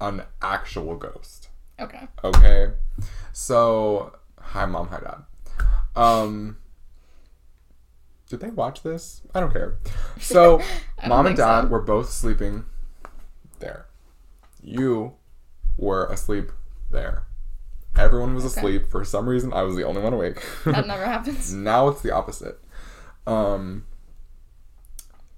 [0.01, 1.49] an actual ghost.
[1.81, 2.07] Okay.
[2.23, 2.73] Okay.
[3.33, 5.23] So hi mom, hi dad.
[5.97, 6.57] Um
[8.29, 9.21] did they watch this?
[9.35, 9.79] I don't care.
[10.21, 10.63] So
[11.07, 11.67] mom and dad so.
[11.69, 12.65] were both sleeping
[13.59, 13.87] there.
[14.63, 15.15] You
[15.77, 16.51] were asleep
[16.91, 17.25] there.
[17.97, 18.61] Everyone was Okay.
[18.61, 18.91] asleep.
[18.91, 20.43] For some reason I was the only one awake.
[20.65, 21.53] That never happens.
[21.53, 22.59] now it's the opposite.
[23.27, 23.87] Um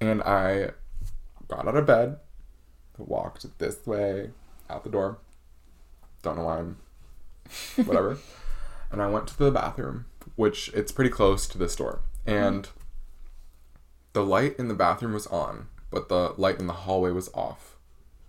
[0.00, 0.70] and I
[1.48, 2.18] got out of bed,
[2.98, 4.30] walked this way,
[4.70, 5.18] out the door.
[6.22, 6.76] Don't know why I'm
[7.86, 8.18] whatever.
[8.92, 12.00] and I went to the bathroom, which it's pretty close to this door.
[12.26, 12.68] And
[14.12, 17.76] the light in the bathroom was on, but the light in the hallway was off.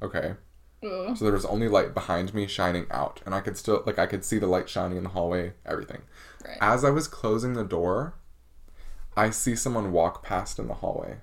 [0.01, 0.35] Okay.
[0.83, 1.17] Ugh.
[1.17, 4.05] So there was only light behind me shining out, and I could still like I
[4.05, 6.01] could see the light shining in the hallway, everything.
[6.45, 6.57] Right.
[6.61, 8.13] As I was closing the door,
[9.15, 11.17] I see someone walk past in the hallway.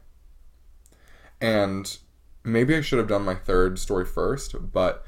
[1.40, 1.96] And
[2.42, 5.04] maybe I should have done my third story first, but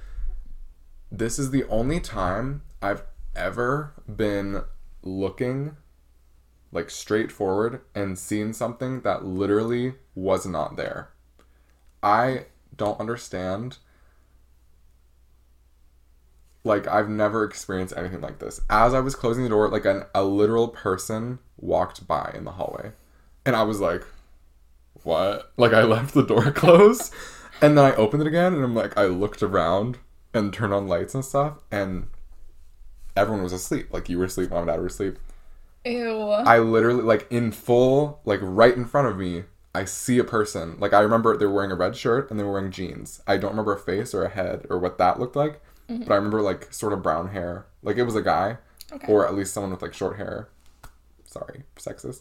[1.11, 3.03] this is the only time I've
[3.35, 4.63] ever been
[5.07, 5.77] looking
[6.73, 11.11] like straight forward and seeing something that literally was not there.
[12.03, 13.79] I don't understand
[16.65, 18.61] like I've never experienced anything like this.
[18.69, 22.53] As I was closing the door, like an, a literal person walked by in the
[22.53, 22.93] hallway.
[23.45, 24.05] And I was like,
[25.05, 25.53] what?
[25.57, 27.15] Like I left the door closed
[27.63, 29.99] and then I opened it again and I'm like I looked around
[30.35, 32.09] and turned on lights and stuff and
[33.17, 33.89] everyone was asleep.
[33.93, 35.19] Like you were asleep, mom and dad were asleep.
[35.85, 36.31] Ew.
[36.31, 40.77] I literally like in full, like right in front of me, I see a person.
[40.79, 43.23] Like I remember they were wearing a red shirt and they were wearing jeans.
[43.27, 46.17] I don't remember a face or a head or what that looked like, but I
[46.17, 47.67] remember like sort of brown hair.
[47.83, 48.59] Like it was a guy,
[48.93, 49.13] Okay.
[49.13, 50.49] or at least someone with like short hair.
[51.25, 52.21] Sorry, sexist.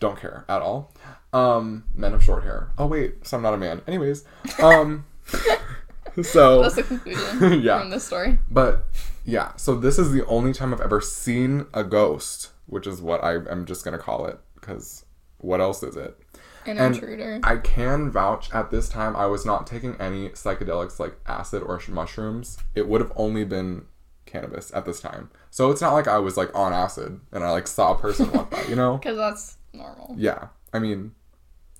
[0.00, 0.92] Don't care at all.
[1.32, 2.70] Um, men of short hair.
[2.78, 3.80] Oh wait, so I'm not a man.
[3.86, 4.24] Anyways,
[4.62, 5.04] um,
[6.22, 7.78] so That's the conclusion Yeah.
[7.80, 8.38] from this story.
[8.50, 8.86] but
[9.28, 13.22] yeah, so this is the only time I've ever seen a ghost, which is what
[13.22, 15.04] I am just gonna call it because
[15.36, 16.18] what else is it?
[16.64, 17.38] An And intruder.
[17.42, 21.78] I can vouch at this time I was not taking any psychedelics like acid or
[21.88, 22.56] mushrooms.
[22.74, 23.84] It would have only been
[24.24, 25.30] cannabis at this time.
[25.50, 28.32] So it's not like I was like on acid and I like saw a person
[28.32, 28.96] walk by, you know?
[29.02, 30.48] Because that's normal Yeah.
[30.72, 31.12] I mean,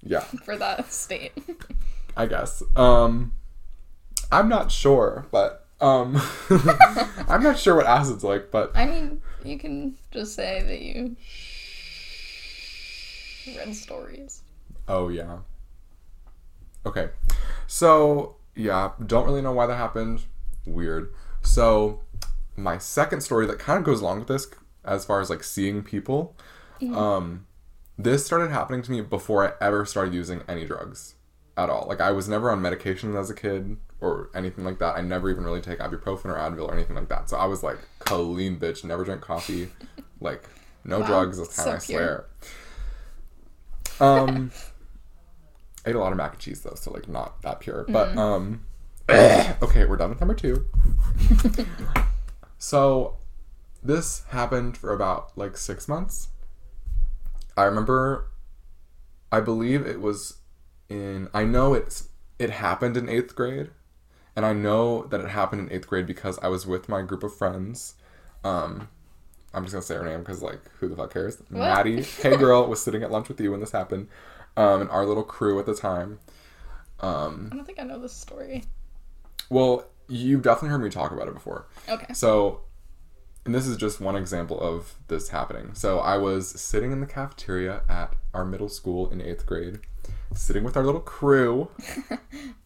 [0.03, 1.33] yeah, for that state.
[2.15, 2.63] I guess.
[2.77, 3.33] Um
[4.31, 6.21] I'm not sure, but um
[7.29, 11.17] I'm not sure what acid's like, but I mean, you can just say that you
[13.57, 14.43] read stories.
[14.87, 15.39] Oh yeah.
[16.87, 17.11] Okay.
[17.67, 20.25] So, yeah, don't really know why that happened.
[20.67, 21.13] Weird.
[21.43, 22.01] So,
[22.57, 24.49] my second story that kind of goes along with this
[24.85, 26.35] as far as like seeing people
[26.95, 27.45] um
[27.99, 31.17] this started happening to me before I ever started using any drugs
[31.57, 31.87] at all.
[31.89, 34.97] Like I was never on medication as a kid or anything like that.
[34.97, 37.29] I never even really take ibuprofen or Advil or anything like that.
[37.29, 39.71] So I was like clean bitch, never drink coffee,
[40.21, 40.45] like
[40.85, 42.27] no Wow, drugs this time, so I swear.
[44.01, 44.51] Um
[45.87, 47.85] I ate a lot of mac and cheese though, so like not that pure.
[47.89, 48.19] But Mm.
[48.19, 48.65] um
[49.63, 50.67] okay, we're done with number two.
[52.59, 53.17] so
[53.83, 56.29] this happened for about like six months.
[57.57, 58.31] I remember
[59.33, 60.39] I believe it was
[60.89, 62.09] in I know it's
[62.39, 63.71] it happened in eighth grade.
[64.39, 67.25] And I know that it happened in eighth grade because I was with my group
[67.25, 67.97] of friends.
[68.45, 68.89] Um
[69.53, 71.43] I'm just gonna say her name because like who the fuck cares?
[71.51, 74.07] Maddie, hey girl, was sitting at lunch with you when this happened.
[74.57, 76.21] Um, and our little crew at the time.
[77.01, 78.63] Um, I don't think I know this story.
[79.51, 81.67] well, you've definitely heard me talk about it before.
[81.89, 82.13] Okay.
[82.13, 82.61] So,
[83.45, 85.75] and this is just one example of this happening.
[85.75, 89.81] So, I was sitting in the cafeteria at our middle school in eighth grade,
[90.33, 91.71] sitting with our little crew.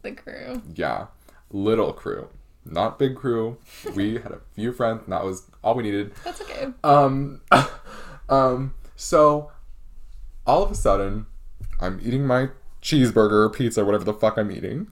[0.03, 0.61] The crew.
[0.75, 1.07] Yeah,
[1.53, 2.29] little crew,
[2.65, 3.59] not big crew.
[3.95, 6.13] We had a few friends, and that was all we needed.
[6.25, 6.69] That's okay.
[6.83, 7.43] Um,
[8.29, 9.53] um, so
[10.47, 11.27] all of a sudden,
[11.81, 12.49] I'm eating my
[12.81, 14.89] cheeseburger, pizza, whatever the fuck I'm eating,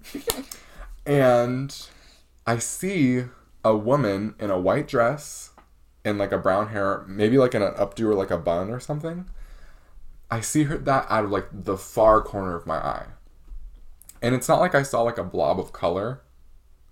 [1.06, 1.76] and
[2.46, 3.24] I see
[3.64, 5.50] a woman in a white dress
[6.04, 8.80] and like a brown hair, maybe like in an updo or like a bun or
[8.80, 9.26] something.
[10.30, 13.06] I see her that out of like the far corner of my eye.
[14.22, 16.22] And it's not like I saw like a blob of color.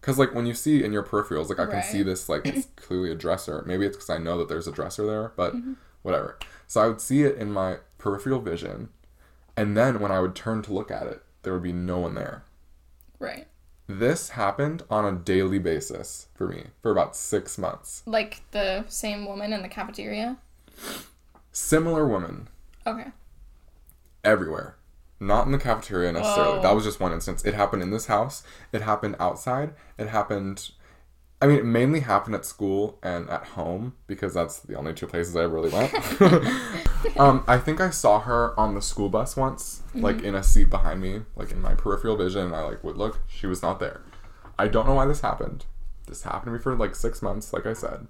[0.01, 1.85] Cause like when you see in your peripherals, like I can Right.
[1.85, 3.63] see this like it's clearly a dresser.
[3.67, 5.73] Maybe it's because I know that there's a dresser there, but mm-hmm.
[6.03, 6.39] whatever.
[6.67, 8.91] So I would see it in my peripheral vision,
[9.57, 12.15] and then when I would turn to look at it, there would be no one
[12.15, 12.45] there.
[13.19, 13.47] Right.
[13.89, 18.03] This happened on a daily basis for me for about six months.
[18.07, 20.37] Like the same woman in the cafeteria.
[21.53, 22.49] Similar woman
[22.87, 23.07] Okay.
[24.23, 24.77] everywhere.
[25.21, 26.59] Not in the cafeteria necessarily.
[26.59, 26.63] Oh.
[26.63, 27.45] That was just one instance.
[27.45, 28.43] It happened in this house.
[28.73, 29.75] It happened outside.
[29.99, 30.71] It happened.
[31.41, 35.07] I mean, it mainly happened at school and at home because that's the only two
[35.07, 35.93] places I really went.
[37.19, 40.71] um, I think I saw her on the school bus once, like in a seat
[40.71, 42.47] behind me, like in my peripheral vision.
[42.47, 43.21] And I like would look.
[43.29, 44.03] She was not there.
[44.59, 45.65] I don't know why this happened.
[46.07, 48.07] This happened to me for like six months, like I said.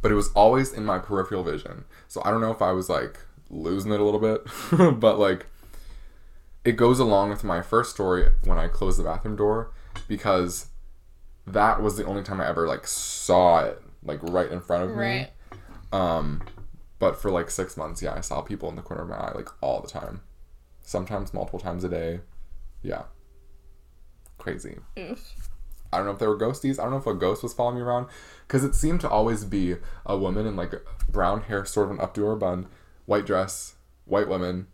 [0.00, 1.84] But it was always in my peripheral vision.
[2.08, 3.20] So I don't know if I was like
[3.50, 4.46] losing it a little bit,
[5.00, 5.46] but like
[6.64, 9.72] it goes along with my first story when I closed the bathroom door
[10.06, 10.66] because
[11.46, 14.90] that was the only time I ever like saw it like right in front of
[14.90, 14.96] me.
[14.96, 15.30] Right.
[15.92, 16.42] Um,
[16.98, 19.32] but for like six months, yeah, I saw people in the corner of my eye
[19.34, 20.20] like all the time,
[20.80, 22.20] sometimes multiple times a day.
[22.82, 23.04] Yeah,
[24.38, 24.78] crazy.
[24.98, 25.34] Oof.
[25.92, 26.78] I don't know if they were ghosties.
[26.78, 28.06] I don't know if a ghost was following me around
[28.46, 30.72] because it seemed to always be a woman in like
[31.06, 32.68] brown hair, sort of an updo or bun,
[33.04, 33.74] white dress,
[34.06, 34.68] white woman,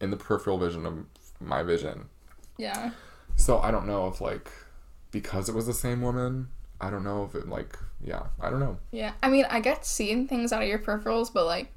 [0.00, 1.04] in the peripheral vision of
[1.40, 2.06] my vision.
[2.58, 2.90] Yeah.
[3.36, 4.50] So I don't know if like
[5.10, 6.48] because it was the same woman.
[6.80, 8.24] I don't know if it like yeah.
[8.40, 8.78] I don't know.
[8.90, 9.12] Yeah.
[9.22, 11.72] I mean, I get seeing things out of your peripherals, but like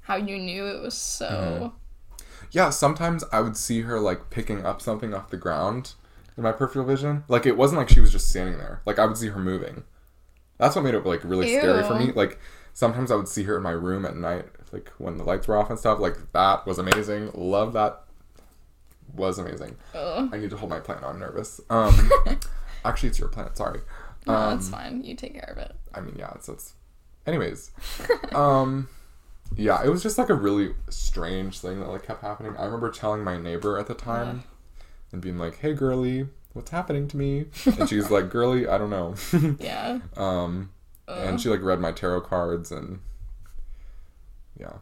[0.00, 1.28] how you knew it was so.
[1.28, 2.24] Mm-hmm.
[2.50, 5.94] Yeah, sometimes I would see her like picking up something off the ground
[6.36, 7.24] in my peripheral vision.
[7.28, 8.80] Like it wasn't like she was just standing there.
[8.86, 9.84] Like I would see her moving.
[10.56, 12.12] That's what made it like really scary for me.
[12.12, 12.38] Like
[12.72, 15.56] sometimes I would see her in my room at night, like when the lights were
[15.56, 15.98] off and stuff.
[15.98, 17.30] Like that was amazing.
[17.34, 18.02] Love that.
[19.14, 19.76] Was amazing.
[19.94, 20.28] Ugh.
[20.32, 21.02] I need to hold my plant.
[21.02, 21.60] I'm nervous.
[21.70, 22.10] Um,
[22.84, 23.56] actually, it's your plant.
[23.56, 23.80] Sorry.
[24.26, 25.02] No, Um, that's fine.
[25.04, 25.74] You take care of it.
[25.94, 26.74] I mean, yeah, it's, it's
[27.26, 27.70] anyways.
[28.34, 28.88] um
[29.56, 32.54] yeah, it was just like a really strange thing that like kept happening.
[32.58, 34.44] I remember telling my neighbor at the time
[35.10, 37.46] and being like, "Hey girly, what's happening to me?"
[37.78, 39.14] And she's like, "Girly, I don't know."
[39.58, 40.00] Yeah.
[40.18, 40.70] um
[41.08, 43.00] and she like read my tarot cards and
[44.58, 44.72] yeah.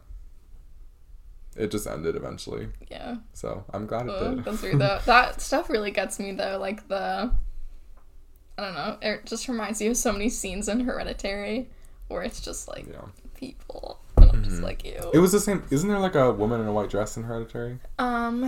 [1.55, 2.67] it just ended eventually.
[2.89, 3.17] Yeah.
[3.33, 4.61] So I'm glad it Ugh, did.
[4.61, 4.99] weird though.
[5.05, 6.57] That stuff really gets me though.
[6.59, 7.31] Like the,
[8.57, 8.97] I don't know.
[9.01, 11.69] It just reminds me of so many scenes in Hereditary,
[12.07, 13.01] where it's just like Yeah.
[13.35, 14.99] people, and I'm just like you.
[15.13, 15.63] It was the same.
[15.69, 17.79] Isn't there like a woman in a white dress in Hereditary?
[17.99, 18.43] Um,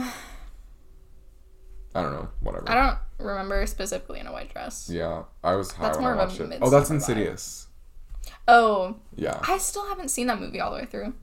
[1.96, 2.30] I don't know.
[2.42, 2.70] Whatever.
[2.70, 4.90] I don't remember specifically in a white dress.
[4.92, 6.60] Yeah, I was high That's more of a it.
[6.62, 7.68] Oh, that's vibe.
[8.48, 11.14] Oh, Yeah, I still haven't seen that movie all the way through.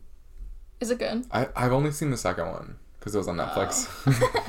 [0.80, 1.26] Is it good?
[1.32, 3.88] I I've only seen the second one because it was on Netflix.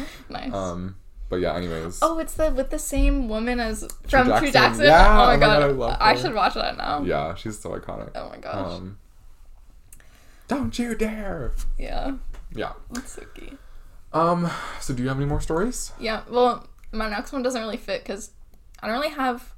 [0.30, 0.54] Nice.
[0.54, 0.96] um,
[1.30, 1.56] but yeah.
[1.56, 2.00] Anyways.
[2.02, 4.52] oh, it's the with the same woman as from True Jackson.
[4.52, 4.86] Jackson.
[4.86, 7.02] Yeah, oh my oh my god, God, I I should watch that now.
[7.04, 8.12] Yeah, she's so iconic.
[8.16, 8.74] Oh my gosh.
[8.74, 8.98] Um,
[10.48, 11.54] don't you dare!
[11.78, 12.14] yeah,
[12.56, 12.74] Yeah.
[12.92, 13.58] that's so cute.
[14.14, 14.50] Um.
[14.80, 15.92] So, do you have any more stories?
[16.00, 18.32] Yeah, well, my next one doesn't really fit because
[18.82, 19.54] I don't really have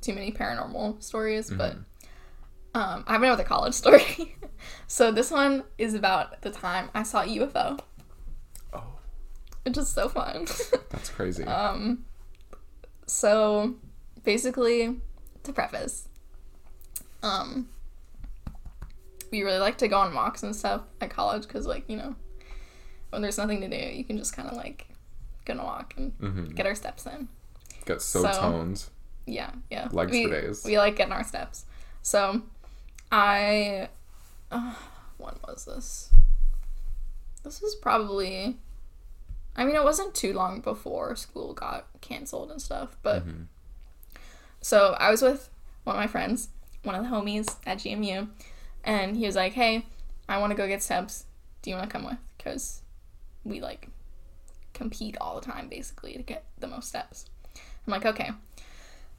[0.00, 1.76] too many paranormal stories, but
[2.74, 4.36] um, I have another college story.
[4.86, 7.78] so this one is about the time I saw a UFO,
[8.72, 8.82] Oh,
[9.62, 10.46] which is so fun.
[10.90, 11.44] that's crazy.
[11.44, 12.04] um,
[13.06, 13.74] so
[14.24, 15.00] basically,
[15.44, 16.08] to preface,
[17.22, 17.68] um,
[19.30, 22.14] we really like to go on walks and stuff at college because, like, you know,
[23.10, 24.86] when there's nothing to do, you can just kind of like
[25.44, 27.28] go on a walk and hmm get our steps in.
[27.84, 28.84] Get so, so- toned.
[29.26, 29.88] Yeah, yeah.
[29.90, 30.62] Legs we, for days.
[30.66, 31.64] We like getting our steps.
[32.02, 32.42] So,
[33.14, 33.88] I.
[34.50, 34.74] Uh,
[35.18, 36.10] when was this?
[37.44, 38.56] This was probably.
[39.56, 43.24] I mean, it wasn't too long before school got canceled and stuff, but.
[43.24, 43.46] Mhm.
[44.60, 45.48] So, I was with
[45.84, 46.48] one of my friends,
[46.82, 48.28] one of the homies at GMU,
[48.82, 49.86] and he was like, hey,
[50.28, 51.26] I want to go get steps.
[51.62, 52.18] Do you want to come with?
[52.36, 52.80] Because
[53.44, 53.90] we, like,
[54.72, 57.26] compete all the time, basically, to get the most steps.
[57.86, 58.30] I'm like, okay.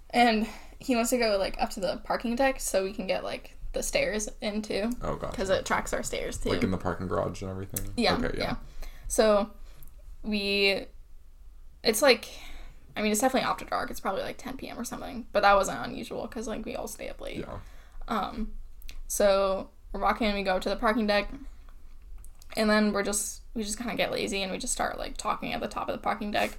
[0.09, 0.47] And
[0.79, 3.54] he wants to go like up to the parking deck so we can get like
[3.75, 4.89] the stairs into.
[5.03, 5.29] Oh god.
[5.31, 6.49] because it tracks our stairs too.
[6.49, 7.91] Like in the parking garage and everything.
[7.95, 8.31] yeah, Okay.
[8.37, 8.55] yeah, Yeah.
[9.07, 9.51] So
[10.23, 10.85] we,
[11.83, 12.27] it's like,
[12.97, 13.91] I mean, it's definitely after dark.
[13.91, 14.79] It's probably like 10 p.m.
[14.79, 17.37] or something, but that wasn't unusual because like we all stay up late.
[17.41, 17.59] Yeah.
[18.07, 18.53] Um,
[19.07, 21.29] so we're walking and we go up to the parking deck,
[22.57, 25.17] and then we're just we just kind of get lazy and we just start like
[25.17, 26.57] talking at the top of the parking deck.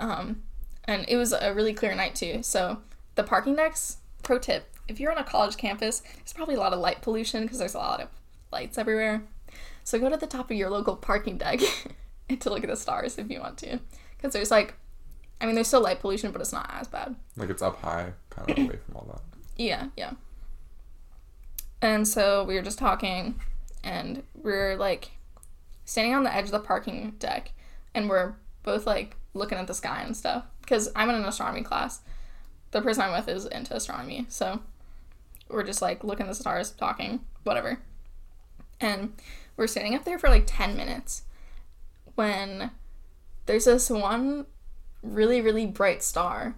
[0.00, 0.42] Um,
[0.84, 2.42] and it was a really clear night too.
[2.42, 2.78] So
[3.16, 3.96] the parking decks.
[4.22, 7.42] Pro tip: If you're on a college campus, there's probably a lot of light pollution
[7.42, 8.08] because there's a lot of
[8.52, 9.22] lights everywhere.
[9.84, 11.60] So go to the top of your local parking deck
[12.28, 13.80] and to look at the stars if you want to,
[14.16, 14.74] because there's like,
[15.40, 17.16] I mean, there's still light pollution, but it's not as bad.
[17.36, 19.22] Like it's up high, kind of away from all that.
[19.56, 20.12] Yeah, yeah.
[21.80, 23.40] And so we were just talking,
[23.82, 25.10] and we are like
[25.84, 27.52] standing on the edge of the parking deck,
[27.94, 30.44] and we're both like looking at the sky and stuff.
[30.60, 32.00] Because I'm in an astronomy class.
[32.72, 34.60] The person I'm with is into astronomy, so
[35.48, 37.78] we're just like looking at the stars, talking, whatever.
[38.80, 39.12] And
[39.56, 41.22] we're standing up there for like 10 minutes
[42.14, 42.70] when
[43.46, 44.46] there's this one
[45.02, 46.56] really, really bright star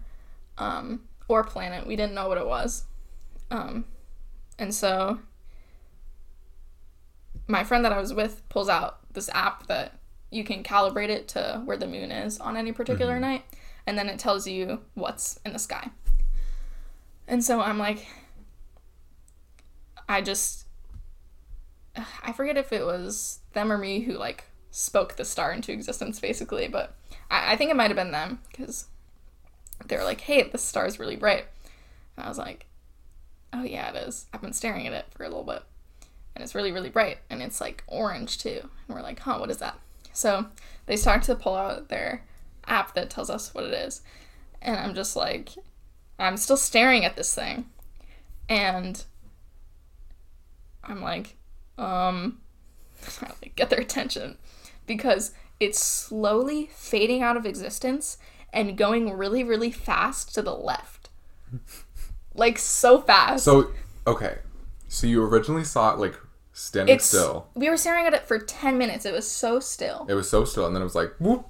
[0.58, 1.86] um, or planet.
[1.86, 2.84] We didn't know what it was.
[3.50, 3.84] Um,
[4.58, 5.18] and so
[7.46, 9.98] my friend that I was with pulls out this app that
[10.30, 13.44] you can calibrate it to where the moon is on any particular night,
[13.86, 15.90] and then it tells you what's in the sky.
[17.26, 18.06] And so I'm like,
[20.08, 20.66] I just,
[22.22, 26.20] I forget if it was them or me who like spoke the star into existence,
[26.20, 26.96] basically, but
[27.30, 28.86] I, I think it might have been them because
[29.86, 31.46] they were like, hey, this star is really bright.
[32.16, 32.66] And I was like,
[33.52, 34.26] oh, yeah, it is.
[34.32, 35.62] I've been staring at it for a little bit.
[36.34, 37.18] And it's really, really bright.
[37.30, 38.60] And it's like orange too.
[38.60, 39.78] And we're like, huh, what is that?
[40.12, 40.46] So
[40.86, 42.24] they start to pull out their
[42.66, 44.02] app that tells us what it is.
[44.60, 45.50] And I'm just like,
[46.18, 47.66] I'm still staring at this thing.
[48.48, 49.02] And
[50.82, 51.36] I'm like,
[51.78, 52.40] um,
[53.22, 54.38] I like get their attention
[54.86, 58.18] because it's slowly fading out of existence
[58.52, 61.08] and going really, really fast to the left.
[62.34, 63.44] like so fast.
[63.44, 63.70] So,
[64.06, 64.38] okay.
[64.88, 66.18] So you originally saw it like
[66.52, 67.48] standing it's still.
[67.54, 69.04] we were staring at it for 10 minutes.
[69.04, 70.06] It was so still.
[70.08, 71.46] It was so still, and then it was like whoop.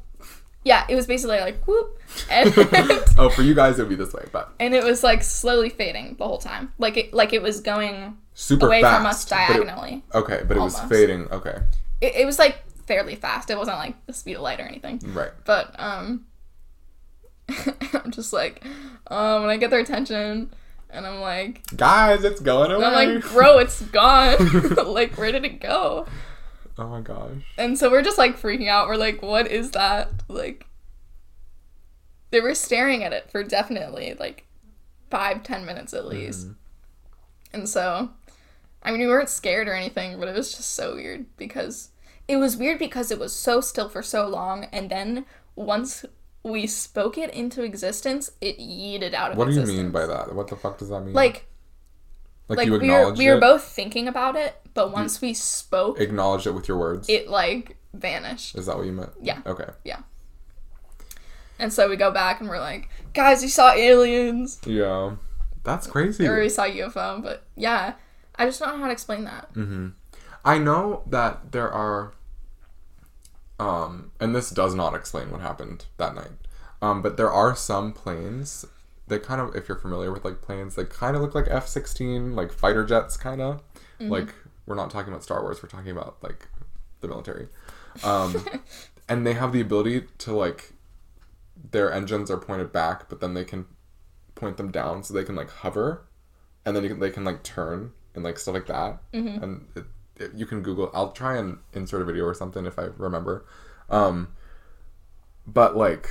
[0.64, 2.00] Yeah, it was basically like whoop.
[2.30, 2.52] And,
[3.18, 5.68] Oh, for you guys it would be this way, but and it was like slowly
[5.68, 6.72] fading the whole time.
[6.78, 8.96] Like it like it was going super away fast.
[8.98, 10.02] from us but it- diagonally.
[10.14, 11.28] okay, but it was fading.
[11.30, 11.58] Okay,
[12.00, 13.50] It, it was like fairly fast.
[13.50, 15.00] It wasn't like the speed of light or anything.
[15.14, 15.30] right.
[15.44, 16.26] But um
[17.92, 18.64] I'm just like
[19.08, 20.50] um when I get their attention
[20.90, 22.84] and I'm like Guys, it's going away.
[22.84, 24.36] I'm like, bro, it's gone.
[24.94, 26.06] like, where did it go?
[26.78, 27.30] Oh my gosh.
[27.58, 28.88] And so we're just like freaking out.
[28.88, 30.10] We're like, what is that?
[30.28, 30.66] Like,
[32.30, 34.46] they were staring at it for definitely like
[35.10, 36.10] five, ten minutes at mm-hmm.
[36.10, 36.48] least.
[37.52, 38.10] And so,
[38.82, 41.90] I mean, we weren't scared or anything, but it was just so weird because
[42.26, 46.04] it was weird because it was so still for so long, and then once
[46.42, 50.34] we spoke it into existence, it yeeted out of What do you mean by that?
[50.34, 51.14] What the fuck does that mean?
[51.14, 51.46] Like,
[52.48, 55.34] like, like you we were we were it, both thinking about it, but once we
[55.34, 57.08] spoke, acknowledged it with your words.
[57.08, 58.56] it like vanished.
[58.56, 59.12] Is that what you meant?
[59.20, 59.40] Yeah.
[59.46, 59.68] Okay.
[59.84, 60.00] Yeah.
[61.58, 64.60] And so we go back and we're like, guys, we saw aliens.
[64.66, 65.16] Yeah.
[65.62, 66.26] That's crazy.
[66.26, 67.94] Or we saw UFO, but yeah.
[68.36, 69.52] I just don't know how to explain that.
[69.54, 69.90] Mm-hmm.
[70.44, 72.12] I know that there are,
[73.58, 76.32] um, and this does not explain what happened that night.
[76.82, 78.66] Um, but there are some planes
[79.14, 82.34] that kind of, if you're familiar with like planes, they kind of look like F-16,
[82.34, 83.62] like fighter jets, kind of.
[84.10, 84.34] Like
[84.66, 85.62] we're not talking about Star Wars.
[85.62, 86.48] We're talking about like
[87.00, 87.48] the military.
[88.02, 88.44] Um,
[89.08, 90.72] and they have the ability to like,
[91.70, 93.66] their engines are pointed back, but then they can
[94.34, 96.04] point them down so they can like hover,
[96.66, 99.00] and then you can, they can like turn and like stuff like that.
[99.42, 99.84] And it,
[100.16, 100.90] it, you can Google.
[100.92, 103.44] I'll try and insert a video or something if I remember.
[103.90, 104.28] Um,
[105.46, 106.08] but like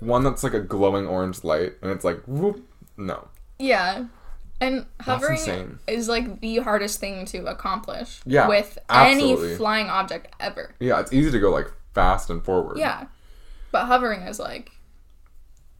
[0.00, 2.66] one that's like a glowing orange light, and it's like whoop.
[2.96, 3.28] No.
[3.58, 4.06] Yeah.
[4.60, 9.48] And hovering is like the hardest thing to accomplish Yeah, with absolutely.
[9.48, 10.74] any flying object ever.
[10.80, 12.78] Yeah, it's easy to go like fast and forward.
[12.78, 13.06] Yeah.
[13.70, 14.70] But hovering is like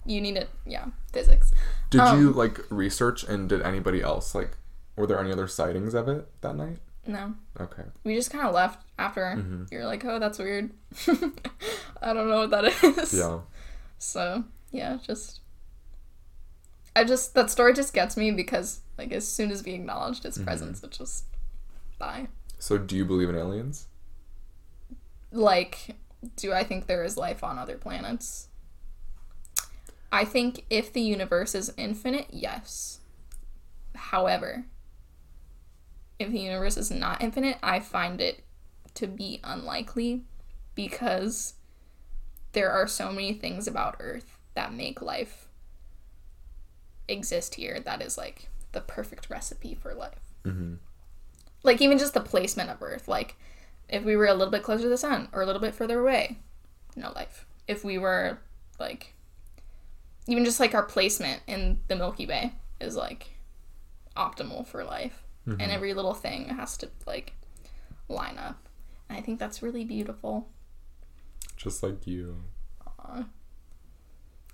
[0.05, 1.53] you need it yeah, physics.
[1.91, 4.57] Did Um, you like research and did anybody else like?
[4.95, 6.79] Were there any other sightings of it that night?
[7.07, 7.35] No.
[7.61, 7.83] Okay.
[8.05, 9.65] We just kind of left after Mm-hmm.
[9.71, 10.71] you're like, "Oh, that's weird."
[12.03, 12.65] I don't know what that
[12.99, 13.15] is.
[13.15, 13.39] Yeah.
[13.99, 15.41] So, yeah, just
[16.95, 20.29] I just that story just gets me because like as soon as we acknowledged Mm-hmm.
[20.29, 21.25] its presence, it just
[21.99, 22.29] bye.
[22.59, 23.87] So do you believe in aliens?
[25.33, 25.97] like
[26.37, 28.47] do i think there is life on other planets
[30.13, 33.01] i think if the universe is infinite yes
[33.95, 34.65] however
[36.19, 38.45] if the universe is not infinite i find it
[38.95, 40.23] to be unlikely
[40.75, 41.55] because
[42.57, 45.47] there are so many things about earth that make life
[47.07, 50.33] exist here that is like the perfect recipe for life.
[50.43, 50.77] Mm-hmm.
[51.63, 53.37] Like even just the placement of earth like
[53.91, 56.01] if we were a little bit closer to the sun or a little bit further
[56.01, 56.39] away
[56.97, 57.45] no life.
[57.69, 58.39] If we were
[58.81, 59.13] like
[60.27, 63.37] even just like our placement in the milky way is like
[64.17, 65.25] optimal for life.
[65.45, 65.71] And mm-hmm.
[65.71, 67.35] every little thing has to like
[68.09, 68.67] line up.
[69.11, 70.49] And i think that's really beautiful
[71.57, 72.45] Just like you.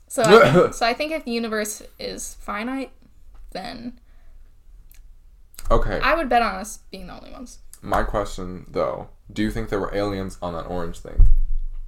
[0.08, 2.92] so I think, so i think if the universe is finite
[3.52, 3.98] then
[5.70, 6.00] Okay.
[6.02, 9.68] i would bet on us being the only ones My question though, do you think
[9.70, 11.28] there were aliens on that orange thing?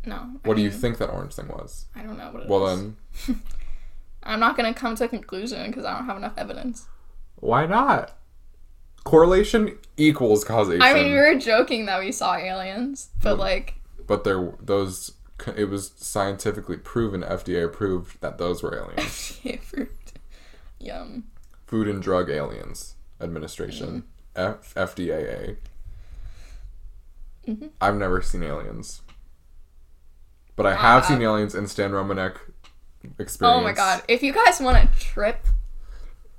[0.07, 1.87] no I What do you think that orange thing was?
[1.95, 2.81] i don't know what it Well is.
[3.27, 3.43] then,
[4.23, 6.87] i'm not gonna come to a conclusion because i don't have enough evidence
[7.41, 8.12] why not?
[9.05, 10.81] Correlation equals causation.
[10.81, 13.41] I mean, we were joking that we saw aliens, but mm.
[13.41, 13.75] like,
[14.07, 15.13] but there those
[15.57, 19.41] it was scientifically proven FDA approved that those were aliens.
[19.63, 20.13] fruit.
[20.79, 21.25] Yum.
[21.67, 24.05] Food and Drug Aliens Administration,
[24.37, 25.57] F- FDAA.
[27.49, 27.67] Mm-hmm.
[27.81, 29.03] I've never seen aliens,
[30.57, 32.37] but I have seen aliens in Stan Romanek
[33.19, 33.61] experience.
[33.61, 34.03] Oh my god!
[34.09, 35.47] If you guys want a trip,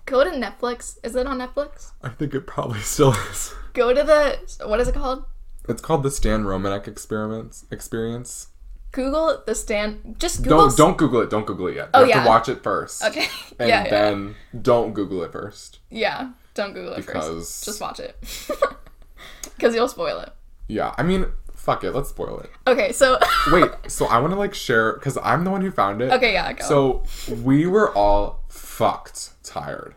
[0.05, 0.97] go to Netflix.
[1.03, 1.91] Is it on Netflix?
[2.01, 3.53] I think it probably still is.
[3.73, 5.25] Go to the what is it called?
[5.67, 8.47] It's called the Stan Romanek experiments experience.
[8.91, 10.15] Google the Stan.
[10.19, 10.67] Just Google.
[10.67, 11.29] Don't don't Google it.
[11.29, 11.85] Don't Google it yet.
[11.85, 12.23] You Oh, have yeah.
[12.23, 13.03] to watch it first.
[13.03, 13.27] Okay.
[13.59, 15.79] And yeah, yeah, then don't Google it first.
[15.89, 16.31] yeah.
[16.53, 17.65] Don't Google it Because- first.
[17.65, 18.15] Just watch it.
[19.55, 20.29] Because you'll spoil it.
[20.67, 21.91] Yeah, I mean, fuck it.
[21.91, 22.49] Let's spoil it.
[22.67, 23.17] Okay, so.
[23.51, 26.11] Wait, so I want to like share because I'm the one who found it.
[26.11, 26.65] okay, yeah, go.
[26.65, 27.03] So
[27.43, 29.95] we were all fucked tired,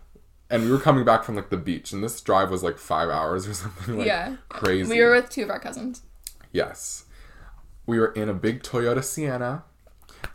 [0.50, 3.08] and we were coming back from like the beach, and this drive was like five
[3.08, 4.36] hours or something like yeah.
[4.48, 4.90] crazy.
[4.90, 6.02] We were with two of our cousins.
[6.52, 7.04] yes,
[7.86, 9.64] we were in a big Toyota Sienna,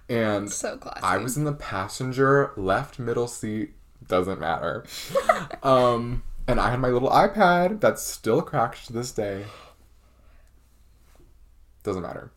[0.10, 1.02] and So classy.
[1.04, 3.74] I was in the passenger left middle seat.
[4.06, 4.86] Doesn't matter.
[5.64, 9.46] um, and I had my little iPad that's still cracked to this day.
[11.84, 12.32] Doesn't matter.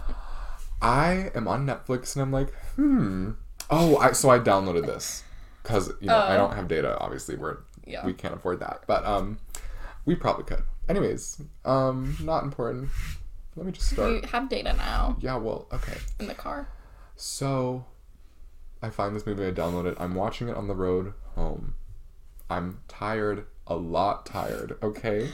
[0.82, 3.32] I am on Netflix and I'm like, hmm.
[3.70, 5.24] Oh, I so I downloaded this
[5.62, 6.38] because you know I Oh.
[6.38, 6.98] don't have data.
[6.98, 8.04] Obviously, we're Yeah.
[8.06, 9.38] we can't afford that, but um,
[10.04, 10.62] we probably could.
[10.88, 12.90] Anyways, um, not important.
[13.56, 14.22] Let me just start.
[14.22, 15.96] We have data now Yeah, well, okay.
[16.18, 16.68] in the car.
[17.16, 17.84] So,
[18.82, 19.96] I find this movie, I download it.
[20.00, 21.74] I'm watching it on the road home.
[22.50, 25.28] I'm tired, a lot tired, okay?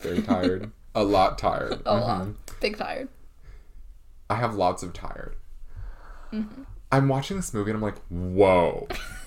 [0.00, 1.72] Very tired, a lot tired.
[1.72, 1.88] Mm-hmm.
[1.88, 2.28] A lot.
[2.60, 3.08] Big tired.
[4.30, 5.36] I have lots of tired.
[6.32, 6.62] Mm-hmm.
[6.90, 8.86] I'm watching this movie and I'm like, whoa.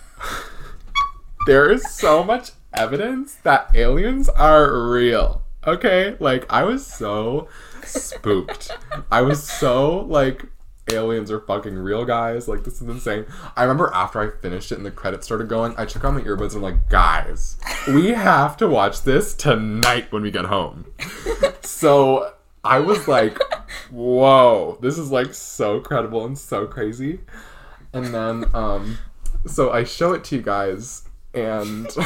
[1.48, 7.48] there is so much evidence that aliens are real, Okay, like I was so
[7.84, 8.72] spooked.
[9.12, 10.46] I was so like
[10.92, 12.48] aliens are fucking real guys.
[12.48, 13.26] Like this is insane.
[13.56, 16.22] I remember after I finished it and the credits started going, I took out my
[16.22, 17.58] earbuds and I'm like, guys,
[17.88, 20.86] we have to watch this tonight when we get home.
[21.62, 23.40] so I was like,
[23.90, 27.22] whoa, this is like so credible and so crazy.
[27.92, 29.00] And then um
[29.46, 31.88] so I show it to you guys and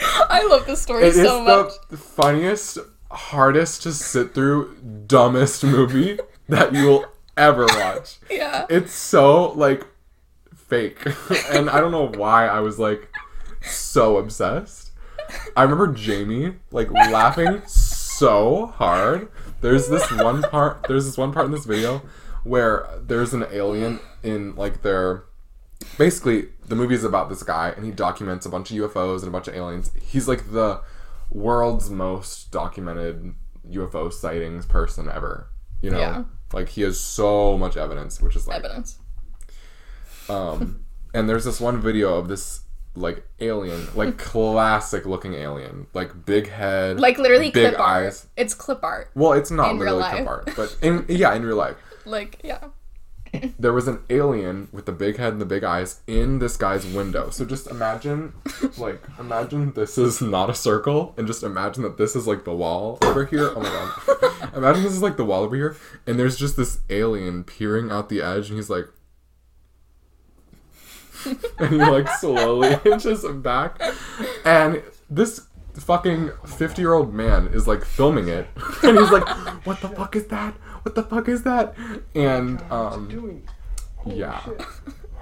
[0.00, 1.72] I love this story it is so much.
[1.90, 2.78] the funniest,
[3.10, 7.06] hardest to sit through, dumbest movie that you will
[7.36, 8.18] ever watch.
[8.30, 8.66] Yeah.
[8.68, 9.86] It's so like
[10.54, 11.04] fake.
[11.50, 13.08] and I don't know why I was like
[13.62, 14.92] so obsessed.
[15.56, 19.28] I remember Jamie like laughing so hard.
[19.60, 22.02] There's this one part there's this one part in this video
[22.44, 25.24] where there's an alien in like their
[25.98, 29.28] basically the movie is about this guy and he documents a bunch of UFOs and
[29.28, 29.90] a bunch of aliens.
[30.00, 30.80] He's like the
[31.30, 33.34] world's most documented
[33.70, 35.48] UFO sightings person ever.
[35.82, 35.98] You know?
[35.98, 36.24] Yeah.
[36.52, 38.98] Like he has so much evidence, which is like Evidence.
[40.28, 40.84] um
[41.14, 42.62] and there's this one video of this
[42.94, 48.22] like alien, like classic looking alien, like big head, Like literally big clip eyes.
[48.22, 48.30] art.
[48.36, 49.10] It's clip art.
[49.14, 51.76] Well, it's not literally clip art, but in yeah, in real life.
[52.04, 52.68] Like yeah.
[53.58, 56.86] There was an alien with the big head and the big eyes in this guy's
[56.86, 57.30] window.
[57.30, 58.32] So just imagine,
[58.76, 62.54] like, imagine this is not a circle, and just imagine that this is like the
[62.54, 63.52] wall over here.
[63.54, 64.54] Oh my god.
[64.54, 65.76] imagine this is like the wall over here,
[66.06, 68.86] and there's just this alien peering out the edge, and he's like.
[71.58, 73.82] and he like slowly inches back,
[74.44, 78.46] and this fucking 50 year old man is like filming it,
[78.84, 79.26] and he's like,
[79.66, 80.54] "What the fuck is that?
[80.88, 81.74] What the fuck is that?"
[82.14, 83.42] And um,
[84.06, 84.40] yeah.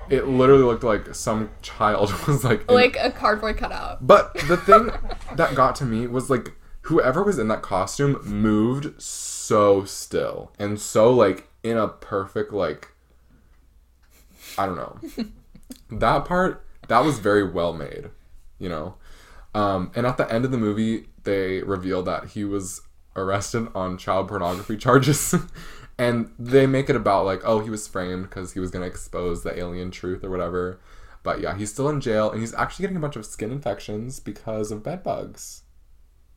[0.09, 4.07] It literally looked like some child was like in- Like a cardboard cutout.
[4.07, 4.93] But the thing
[5.35, 6.53] that got to me was like
[6.83, 12.93] whoever was in that costume moved so still and so like in a perfect like
[14.57, 15.27] I don't know.
[15.99, 18.11] that part that was very well made,
[18.61, 18.95] you know.
[19.57, 22.81] Um and at the end of the movie they reveal that he was
[23.17, 25.35] arrested on child pornography charges.
[25.99, 29.43] and they make it about like, oh, he was framed because he was gonna expose
[29.43, 30.79] the alien truth or whatever.
[31.23, 34.21] But yeah, he's still in jail and he's actually getting a bunch of skin infections
[34.21, 35.63] because of bed bugs.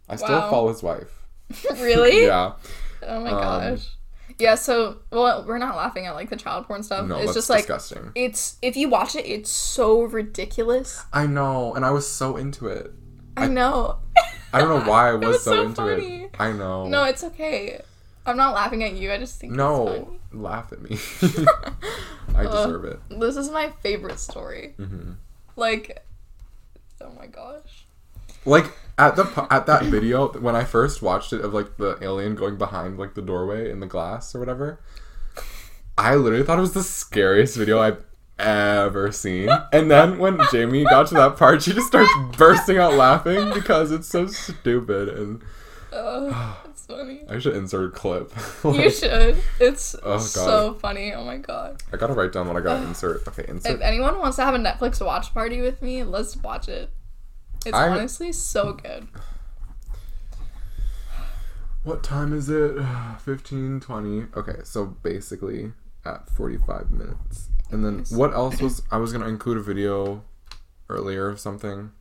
[0.08, 0.50] I still Wow.
[0.50, 1.26] follow his wife.
[1.74, 2.26] really?
[2.26, 2.54] Yeah.
[3.04, 3.40] Oh my Um,
[3.76, 3.88] gosh.
[4.38, 7.08] Yeah, so well, we're not laughing at like the child porn stuff.
[7.08, 8.12] No, it's just like disgusting.
[8.16, 11.04] it's if you watch it, it's so ridiculous.
[11.12, 12.92] I know, and I was so into it.
[13.36, 14.00] I, know.
[14.54, 16.24] I don't know why I was, was so, so into funny.
[16.24, 16.36] it.
[16.39, 16.88] I know.
[16.88, 17.82] No, it's okay.
[18.26, 19.12] I'm not laughing at you.
[19.12, 20.97] I just think No, laugh at me.
[22.36, 23.00] I deserve it.
[23.10, 24.76] This is my favorite story.
[24.80, 25.14] Mm-hmm.
[25.56, 26.04] Like,
[27.02, 27.86] oh my gosh.
[28.45, 32.36] Like at the at that video when I first watched it of like the alien
[32.36, 34.80] going behind like the doorway in the glass or whatever,
[35.97, 38.04] I literally thought it was the scariest video I've
[38.40, 39.50] ever seen.
[39.72, 43.92] And then when Jamie got to that part, she just starts bursting out laughing because
[43.92, 45.10] it's so stupid.
[45.10, 45.42] And
[45.92, 47.22] it's funny.
[47.30, 48.32] I should insert a clip.
[48.64, 49.38] You should.
[49.60, 51.14] It's Oh, so funny.
[51.14, 51.82] Oh my god.
[51.94, 53.28] I gotta write down what I gotta insert.
[53.28, 53.76] Okay, insert.
[53.76, 56.90] If anyone wants to have a Netflix watch party with me, let's watch it.
[57.66, 59.08] It's I- honestly so good.
[61.84, 62.76] What time is it?
[63.24, 64.26] 15, 20.
[64.36, 65.72] Okay, so basically
[66.06, 67.50] at 45 minutes.
[67.72, 70.24] And then what else was I was gonna include a video
[70.89, 71.91] earlier of something.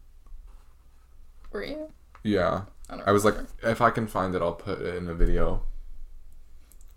[1.52, 1.90] Were you?
[2.22, 2.62] Yeah.
[2.90, 5.62] I, I was like, if I can find it, I'll put it in a video.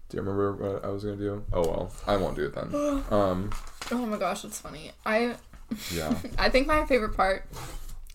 [0.09, 1.43] Do you remember what I was gonna do?
[1.53, 3.03] Oh well, I won't do it then.
[3.11, 3.49] Um,
[3.91, 4.91] oh my gosh, it's funny.
[5.05, 5.35] I
[5.93, 6.15] yeah.
[6.37, 7.45] I think my favorite part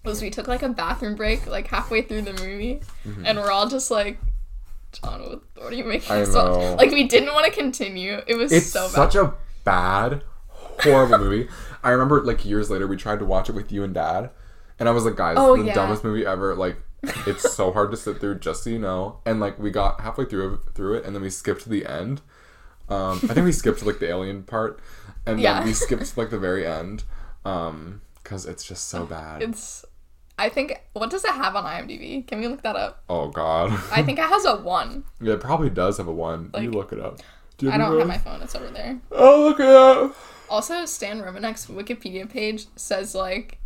[0.04, 2.80] was we took like a bathroom break like halfway through the movie,
[3.24, 4.18] and we're all just like,
[4.92, 6.08] John, what, are you making?
[6.08, 6.36] Mm-hmm.
[6.36, 6.74] I know.
[6.76, 8.20] Like we didn't want to continue.
[8.26, 8.90] It was It's so bad.
[8.90, 9.34] such a
[9.64, 10.22] bad,
[10.82, 11.48] horrible movie.
[11.82, 14.30] I remember like years later we tried to watch it with you and dad,
[14.78, 15.74] and I was like, guys, Oh, the yeah.
[15.74, 16.54] dumbest movie ever.
[16.54, 16.76] Like,
[17.26, 19.20] it's so hard to sit through, just so you know.
[19.26, 22.20] And like we got halfway through through it, and then we skipped to the end.
[22.88, 24.80] Um, I think we skipped like the alien part,
[25.26, 25.54] and Yeah.
[25.58, 27.04] then we skipped to, like the very end,
[27.44, 29.42] um, because it's just so bad.
[29.42, 29.84] It's.
[30.38, 30.82] I think.
[30.92, 32.26] What does it have on IMDb?
[32.26, 33.02] Can we look that up?
[33.08, 33.70] oh God.
[33.90, 35.04] I think it has a one.
[35.20, 36.50] yeah, it probably does have a one.
[36.54, 37.20] you Like, look it up.
[37.58, 38.42] Do you I don't have my phone.
[38.42, 38.98] It's over there.
[39.12, 40.14] Oh, look it up.
[40.48, 43.58] Also, Stan Romanek's Wikipedia page says like.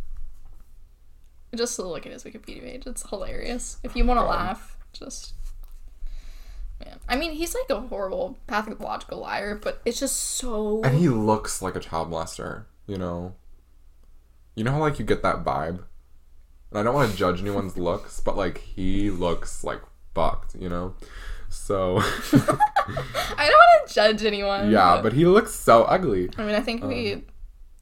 [1.53, 3.77] Just look at his Wikipedia page, it's hilarious.
[3.83, 5.33] If you want to laugh, just.
[6.79, 10.81] Man, I mean, he's like a horrible pathological liar, but it's just so.
[10.83, 13.35] And he looks like a child molester, you know?
[14.55, 15.83] You know how, like, you get that vibe?
[16.69, 19.81] And I don't want to judge anyone's looks, but, like, he looks like
[20.15, 20.95] fucked, you know.
[21.51, 24.71] So I don't want to judge anyone.
[24.71, 26.29] yeah, but he looks so ugly.
[26.37, 27.23] I mean, I think Um, we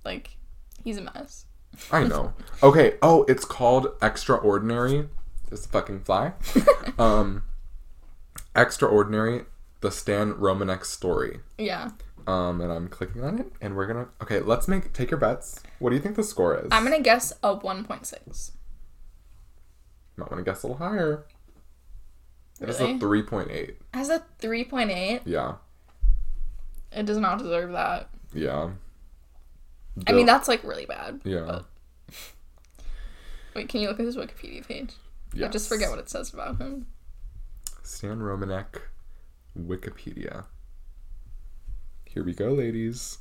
[0.04, 0.38] like
[0.84, 1.46] he's a mess.
[1.92, 2.34] I know.
[2.64, 2.96] Okay.
[3.02, 5.08] Oh, it's called Extraordinary.
[5.50, 6.34] This fucking fly.
[7.00, 7.44] um,
[8.56, 9.46] Extraordinary.
[9.82, 11.40] The Stan Romanek story.
[11.58, 11.92] Yeah,
[12.28, 14.10] Um, and I'm clicking on it, and we're gonna.
[14.22, 15.62] Okay, let's make take your bets.
[15.80, 16.68] What do you think the score is?
[16.72, 18.52] I'm gonna guess a 1.6.
[20.18, 21.26] Might want to guess a little higher.
[22.62, 23.78] It is a three point eight.
[23.93, 25.22] Has a 3.8.
[25.26, 25.55] Yeah.
[26.91, 28.10] It does not deserve that.
[28.34, 28.72] Yeah.
[30.07, 31.22] I mean, that's like really bad.
[31.24, 31.45] Yeah.
[31.45, 31.66] but-
[33.55, 34.91] Wait, can you look at his Wikipedia page?
[35.43, 36.88] I just forget what it says about him.
[37.84, 38.82] Stan Romanek,
[39.57, 40.45] Wikipedia.
[42.05, 43.20] Here we go, ladies.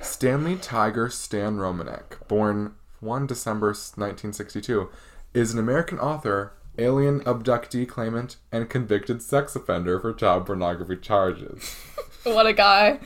[0.00, 4.90] Stanley Tiger Stan Romanek, born 1 December 1962,
[5.34, 11.76] is an American author, alien abductee claimant, and convicted sex offender for child pornography charges.
[12.24, 13.00] What a guy.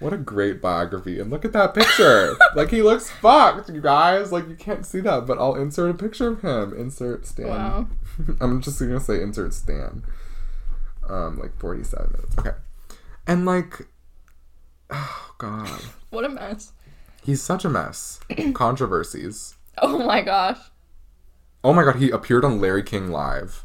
[0.00, 1.20] What a great biography.
[1.20, 2.34] And look at that picture.
[2.56, 4.32] like, he looks fucked, you guys.
[4.32, 6.72] Like, you can't see that, but I'll insert a picture of him.
[6.78, 7.48] Insert Stan.
[7.48, 7.88] Wow.
[8.40, 10.02] I'm just gonna say insert Stan.
[11.06, 12.38] Um, like 47 minutes.
[12.38, 12.56] Okay.
[13.26, 13.86] And, like,
[14.88, 15.82] oh, God.
[16.08, 16.72] What a mess.
[17.22, 18.20] He's such a mess.
[18.54, 19.56] Controversies.
[19.78, 20.58] Oh my gosh.
[21.66, 23.64] Oh my god, he appeared on Larry King Live.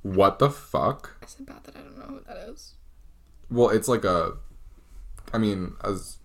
[0.00, 1.18] What the fuck?
[1.22, 2.76] Is it bad that I don't know who that is?
[3.50, 4.38] Well, it's like a.
[5.34, 6.16] I mean, as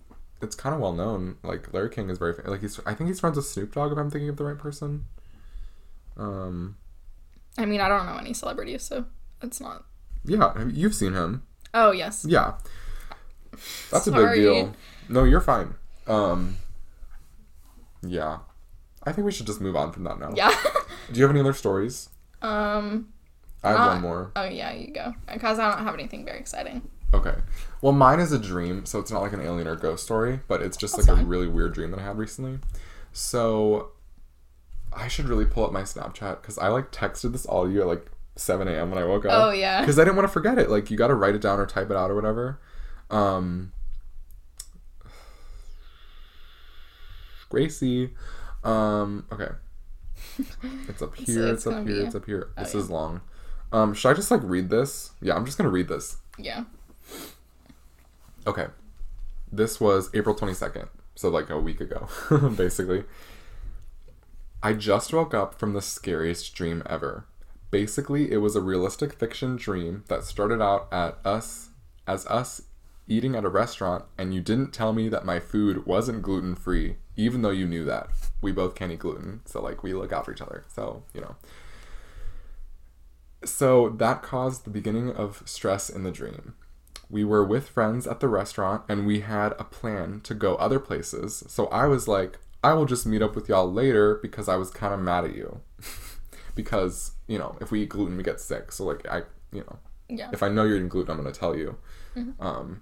[0.42, 1.36] it's kind of well known.
[1.44, 2.80] Like Larry King is very like he's.
[2.86, 3.92] I think he's friends with Snoop Dogg.
[3.92, 5.04] If I'm thinking of the right person.
[6.16, 6.78] Um.
[7.58, 9.04] I mean, I don't know any celebrities, so
[9.44, 9.84] it's not.
[10.24, 11.44] Yeah, you've seen him.
[11.74, 12.26] Oh yes.
[12.26, 12.54] Yeah.
[13.92, 14.74] That's a big deal.
[15.10, 15.76] No, you're fine.
[16.08, 16.56] Um.
[18.02, 18.38] Yeah,
[19.04, 20.32] I think we should just move on from that now.
[20.34, 20.56] Yeah.
[21.12, 22.10] Do you have any other stories?
[22.42, 23.10] um.
[23.64, 24.32] I have Uh, one more.
[24.36, 25.14] Oh yeah, you go.
[25.32, 26.82] Because I don't have anything very exciting.
[27.14, 27.36] Okay.
[27.82, 30.64] Well, mine is a dream, so it's not like an alien or ghost story, but
[30.64, 32.58] it's just That's like a really weird dream that I had recently.
[33.12, 33.92] So,
[34.92, 37.82] I should really pull up my Snapchat because I like texted this all to you
[37.82, 38.90] at like 7 a.m.
[38.90, 39.32] when I woke up.
[39.34, 39.82] Oh yeah.
[39.82, 40.72] Because I didn't want to forget it.
[40.72, 42.60] Like, you got to write it down or type it out or whatever.
[43.12, 43.74] Um,
[47.50, 48.12] Gracie.
[48.64, 49.50] Um, okay.
[50.88, 52.50] It's up here, it's it's, up here, be- it's up here.
[52.58, 52.80] oh, This yeah.
[52.82, 53.22] is long.
[53.72, 55.12] Um, should I just like read this?
[55.22, 56.18] Yeah, I'm just gonna read this.
[56.38, 56.66] Yeah.
[58.46, 58.68] Okay.
[59.52, 62.08] This was April 22nd, so like a week ago,
[62.58, 63.04] basically.
[64.64, 67.26] I just woke up from the scariest dream ever.
[67.72, 71.70] Basically, it was a realistic fiction dream that started out at us
[72.08, 72.62] as us
[73.08, 77.42] eating at a restaurant and you didn't tell me that my food wasn't gluten-free even
[77.42, 78.10] though you knew that.
[78.42, 80.64] We both can't eat gluten, so like we look out for each other.
[80.74, 81.36] So, you know.
[83.44, 86.54] So that caused the beginning of stress in the dream.
[87.10, 90.80] We were with friends at the restaurant and we had a plan to go other
[90.80, 91.44] places.
[91.48, 94.70] So I was like, I will just meet up with y'all later because I was
[94.70, 95.62] kind of mad at you.
[96.56, 98.72] because, you know, if we eat gluten, we get sick.
[98.72, 100.30] So, like, I, you know, Yeah.
[100.32, 101.78] if I know you're eating gluten, I'm going to tell you.
[102.40, 102.82] Um,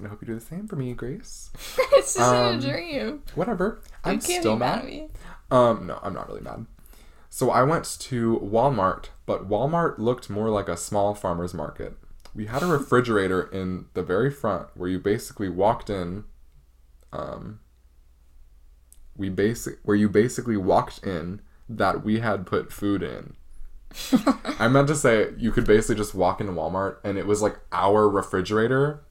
[0.00, 1.50] and I hope you do the same for me, Grace.
[1.92, 3.22] it's just Um, a dream.
[3.34, 3.80] Whatever.
[3.84, 4.78] You I'm can't still mad mad.
[4.80, 5.08] at me.
[5.50, 6.66] Um, no, I'm not really mad.
[7.28, 11.96] So I went to Walmart, but Walmart looked more like a small farmer's market.
[12.34, 16.24] We had a refrigerator in the very front where you basically walked in.
[17.12, 17.60] Um,
[19.16, 23.34] we basic where you basically walked in that we had put food in.
[24.58, 27.58] I meant to say you could basically just walk into Walmart and it was like
[27.72, 29.02] our refrigerator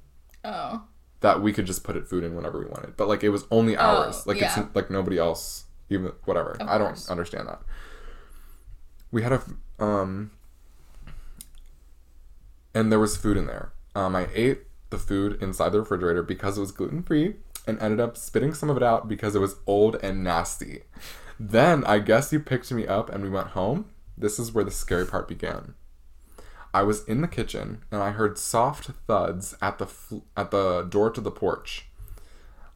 [0.43, 0.83] Oh.
[1.21, 2.95] that we could just put it food in whenever we wanted.
[2.97, 4.25] But like it was only ours.
[4.25, 4.53] like yeah.
[4.59, 6.51] it's like nobody else even whatever.
[6.51, 7.09] Of I don't course.
[7.09, 7.61] understand that.
[9.11, 9.41] We had a
[9.79, 10.31] um
[12.73, 13.73] and there was food in there.
[13.95, 17.35] Um I ate the food inside the refrigerator because it was gluten free
[17.67, 20.83] and ended up spitting some of it out because it was old and nasty.
[21.39, 23.85] Then I guess you picked me up and we went home.
[24.17, 25.75] This is where the scary part began.
[26.73, 30.83] I was in the kitchen and I heard soft thuds at the fl- at the
[30.83, 31.85] door to the porch.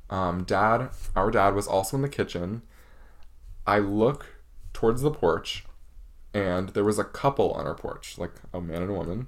[0.10, 2.64] Um, dad, our dad was also in the kitchen.
[3.66, 4.26] I look
[4.74, 5.66] towards the porch,
[6.34, 9.28] and there was a couple on our porch, like a man and a woman.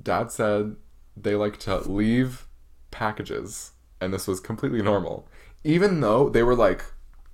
[0.00, 0.76] Dad said
[1.16, 2.46] they like to leave
[2.90, 5.28] packages, and this was completely normal,
[5.62, 6.84] even though they were like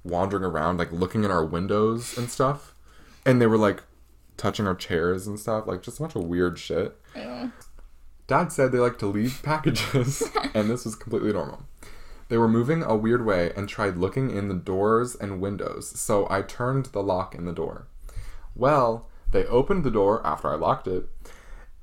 [0.02, 2.74] wandering around, like looking in our windows and stuff,
[3.24, 3.82] and they were like
[4.40, 6.96] touching our chairs and stuff, like just a bunch of weird shit.
[7.14, 7.52] Ew.
[8.26, 10.22] Dad said they like to leave packages,
[10.54, 11.64] and this was completely normal.
[12.28, 16.26] They were moving a weird way and tried looking in the doors and windows, so
[16.30, 17.88] I turned the lock in the door.
[18.54, 21.08] Well, they opened the door after I locked it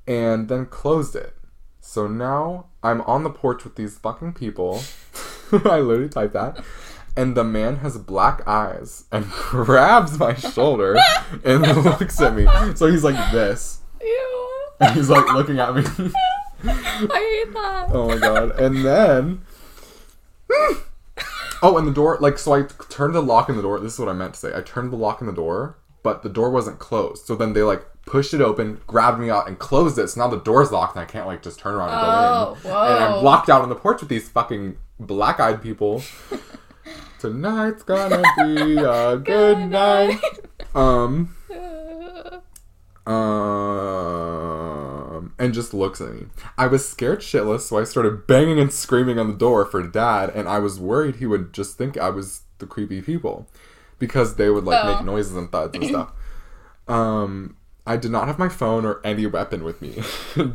[0.07, 1.35] and then closed it.
[1.79, 4.81] So now I'm on the porch with these fucking people.
[5.51, 6.63] I literally typed that.
[7.17, 10.95] And the man has black eyes and grabs my shoulder
[11.43, 12.47] and looks at me.
[12.75, 13.79] So he's like this.
[13.99, 14.49] Ew.
[14.79, 15.81] And he's like looking at me.
[16.63, 17.87] I hate that.
[17.91, 18.59] Oh my god.
[18.59, 19.41] And then
[21.63, 23.79] Oh, and the door like so I turned the lock in the door.
[23.79, 24.55] This is what I meant to say.
[24.55, 27.25] I turned the lock in the door, but the door wasn't closed.
[27.25, 30.07] So then they like pushed it open, grabbed me out, and closed it.
[30.09, 32.69] So now the door's locked and I can't like just turn around and Oh, go
[32.69, 32.75] in.
[32.75, 32.95] Whoa.
[32.95, 36.03] And I'm locked out on the porch with these fucking black eyed people.
[37.19, 40.19] Tonight's gonna be a good night.
[40.75, 41.33] Um
[44.37, 46.25] um, and just looks at me.
[46.57, 50.29] I was scared shitless, so I started banging and screaming on the door for dad,
[50.35, 53.47] and I was worried he would just think I was the creepy people
[53.97, 54.93] because they would like Oh.
[54.95, 56.11] make noises and thuds and stuff.
[56.87, 57.55] Um,
[57.87, 60.03] I did not have my phone or any weapon with me.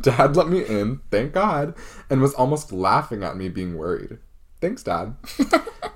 [0.01, 1.73] dad let me in, thank God,
[2.09, 4.19] and was almost laughing at me being worried.
[4.61, 5.15] Thanks, Dad.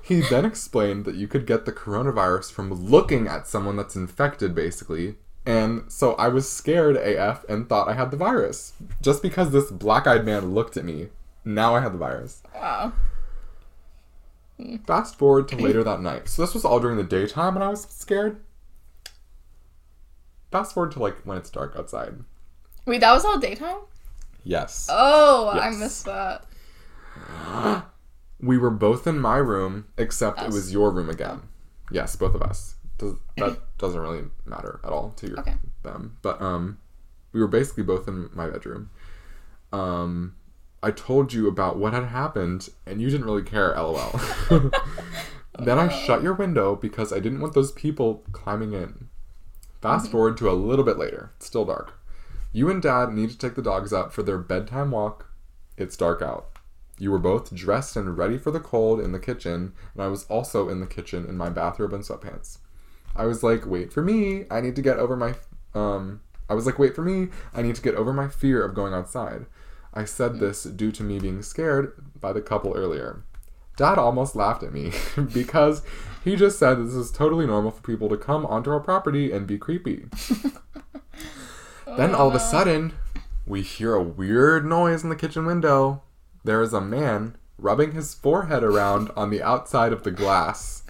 [0.08, 4.54] He then explained that you could get the coronavirus from looking at someone that's infected,
[4.54, 5.16] basically.
[5.44, 8.72] And so I was scared AF and thought I had the virus.
[9.02, 11.08] Just because this black eyed man looked at me,
[11.44, 12.42] now I had the virus.
[12.54, 12.94] Wow.
[14.86, 16.26] Fast forward to later that night.
[16.30, 18.40] So this was all during the daytime and I was scared.
[20.50, 22.14] Fast forward to like when it's dark outside.
[22.86, 23.80] Wait, that was all daytime?
[24.42, 24.88] Yes.
[24.90, 25.78] Oh, I Yes.
[25.78, 26.46] missed that.
[28.40, 31.42] We were both in my room, except it was your room again.
[31.90, 32.76] Yes, both of us.
[32.98, 35.54] Does, that doesn't really matter at all to your, Okay.
[35.82, 36.18] them.
[36.22, 36.78] But um,
[37.32, 38.90] we were basically both in my bedroom.
[39.72, 40.34] Um,
[40.82, 43.74] I told you about what had happened, and you didn't really care.
[43.74, 44.20] LOL.
[45.58, 49.08] then I shut your window because I didn't want those people climbing in.
[49.80, 51.32] Fast forward to a little bit later.
[51.36, 51.94] It's still dark.
[52.52, 55.30] You and Dad need to take the dogs out for their bedtime walk.
[55.76, 56.57] It's dark out.
[56.98, 60.24] You were both dressed and ready for the cold in the kitchen, and I was
[60.24, 62.58] also in the kitchen in my bathrobe and sweatpants.
[63.14, 64.44] I was like, wait for me.
[64.50, 65.34] I need to get over my.
[65.74, 67.28] Um, I was like, wait for me.
[67.54, 69.46] I need to get over my fear of going outside.
[69.94, 73.22] I said this due to me being scared by the couple earlier.
[73.76, 74.92] Dad almost laughed at me
[75.32, 75.82] because
[76.24, 79.46] he just said this is totally normal for people to come onto our property and
[79.46, 80.06] be creepy.
[81.86, 82.92] then all of a sudden,
[83.46, 86.02] we hear a weird noise in the kitchen window.
[86.48, 90.82] There is a man rubbing his forehead around on the outside of the glass.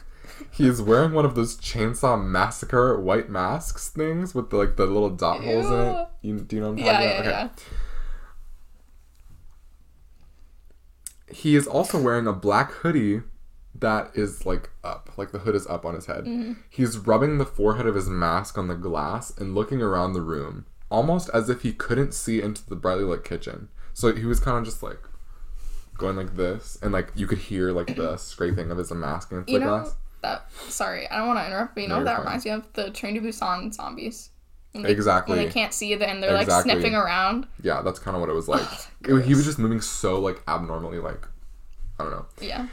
[0.52, 4.86] He is wearing one of those chainsaw massacre white masks things with the, like the
[4.86, 6.06] little dot holes in it.
[6.22, 7.24] You, do you know what I'm talking Yeah, about?
[7.24, 7.48] yeah,
[11.28, 11.34] yeah.
[11.34, 13.22] He is also wearing a black hoodie
[13.74, 16.24] that is like up, like the hood is up on his head.
[16.24, 16.52] Mm-hmm.
[16.70, 20.66] He's rubbing the forehead of his mask on the glass and looking around the room,
[20.88, 23.70] almost as if he couldn't see into the brightly lit kitchen.
[23.92, 25.00] So he was kind of just like
[25.98, 29.50] going like this, and like you could hear like the scraping of his mask against
[29.50, 29.94] You the know glass.
[30.22, 30.50] that.
[30.68, 32.24] Sorry, I don't want to interrupt, but you No, know that fine.
[32.24, 34.30] reminds me of the Train to Busan zombies.
[34.72, 35.36] When they, Exactly.
[35.36, 36.72] When they can't see it and they're Exactly.
[36.72, 37.46] like sniffing around.
[37.62, 38.66] Yeah, that's kind of what it was like.
[39.02, 41.26] It- he was just moving so like abnormally, like
[41.98, 42.26] I don't know.
[42.40, 42.66] Yeah.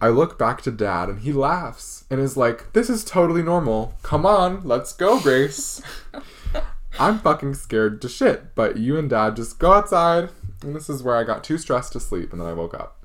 [0.00, 3.94] I look back to dad and he laughs and is like, This is totally normal.
[4.02, 5.80] Come on, let's go, Grace.
[7.00, 10.30] I'm fucking scared to shit, but you and dad just go outside.
[10.62, 13.04] And this is where I got too stressed to sleep and then I woke up.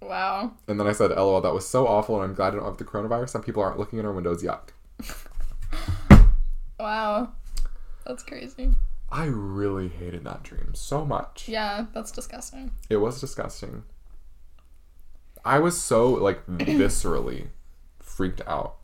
[0.00, 0.52] Wow.
[0.66, 2.78] And then I said, LOL, that was so awful and I'm glad I don't have
[2.78, 3.30] the coronavirus.
[3.30, 4.42] Some people aren't looking in our windows.
[4.42, 4.70] Yuck.
[6.80, 7.32] Wow.
[8.06, 8.70] That's crazy.
[9.10, 11.48] I really hated that dream so much.
[11.48, 12.70] Yeah, that's disgusting.
[12.88, 13.84] It was disgusting.
[15.44, 17.48] I was so like viscerally
[17.98, 18.76] freaked out.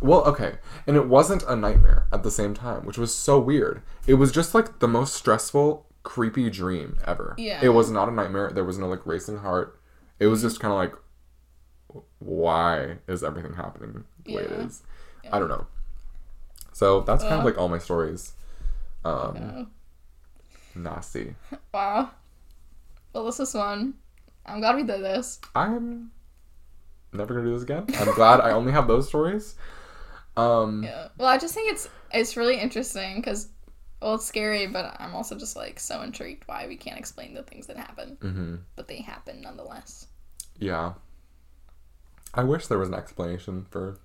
[0.00, 0.54] Well, okay,
[0.86, 3.82] and it wasn't a nightmare at the same time, which was so weird.
[4.06, 7.34] It was just like the most stressful, creepy dream ever.
[7.38, 7.60] Yeah.
[7.62, 8.50] It was not a nightmare.
[8.52, 9.80] There was no like racing heart.
[10.18, 10.94] It was just kind of like,
[12.18, 14.82] why is everything happening the way it is?
[15.24, 15.36] Yeah.
[15.36, 15.66] I don't know.
[16.72, 18.32] So that's kind of like all my stories.
[19.04, 19.64] Um, Yeah.
[20.74, 21.34] nasty.
[21.74, 22.10] Wow.
[23.12, 23.94] Well, this is fun.
[24.46, 25.40] I'm glad we did this.
[25.54, 26.10] I'm
[27.12, 27.86] never gonna do this again.
[27.98, 29.56] I'm glad I only have those stories.
[30.36, 31.08] Um, Yeah.
[31.18, 33.48] Well, I just think it's it's really interesting because
[34.00, 37.42] well, it's scary, but I'm also just like so intrigued why we can't explain the
[37.42, 40.06] things that happen, hmm but they happen nonetheless.
[40.58, 40.94] yeah.
[42.32, 43.98] I wish there was an explanation for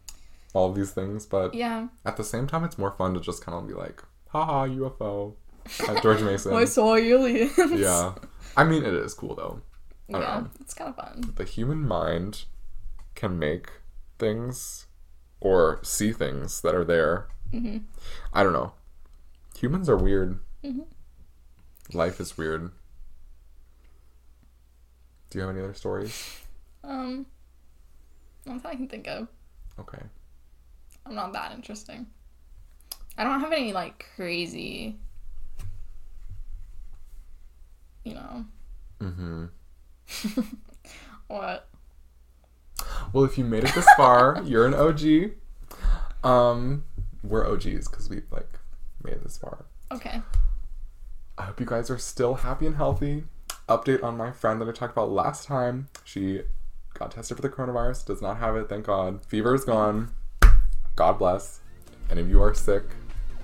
[0.54, 1.90] all of these things, but Yeah.
[2.06, 5.36] at the same time, it's more fun to just kind of be like, haha, UFO,
[5.88, 6.54] at George Mason.
[6.54, 7.52] I saw aliens.
[7.74, 8.14] yeah.
[8.58, 9.62] I mean, it is cool though.
[10.14, 10.44] I Yeah.
[10.60, 11.34] It's kind of fun.
[11.36, 12.46] The human mind
[13.16, 13.70] can make
[14.18, 14.88] things
[15.40, 17.28] or see things that are there.
[18.34, 18.74] I don't know.
[19.58, 20.40] Humans are weird.
[21.94, 22.72] Life is weird.
[25.30, 26.40] Do you have any other stories?
[26.84, 27.26] Um,
[28.46, 29.28] not that I can think of.
[29.80, 30.02] Okay.
[31.06, 32.08] I'm not that interesting.
[33.18, 34.98] I don't have any like crazy,
[38.04, 38.46] you know,
[39.00, 39.46] Mm-hmm.
[41.28, 41.68] what?
[43.14, 45.32] Well, if you made it this far, you're an OG.
[46.24, 46.86] Um,
[47.24, 48.50] we're OGs because we've like
[49.06, 49.66] made it this far.
[49.92, 50.22] Okay.
[51.38, 53.26] I hope you guys are still happy and healthy.
[53.68, 55.90] Update on my friend that I talked about last time.
[56.04, 56.42] She
[56.94, 59.26] got tested for the coronavirus, does not have it, thank God.
[59.26, 60.12] Fever is gone.
[60.96, 61.60] God bless.
[62.10, 62.84] And if you are sick,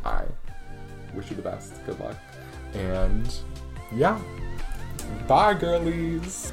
[0.06, 0.24] I
[1.14, 1.74] wish you the best.
[1.86, 2.16] Good luck.
[2.74, 3.34] And
[3.94, 4.20] yeah.
[5.28, 6.52] Bye, girlies.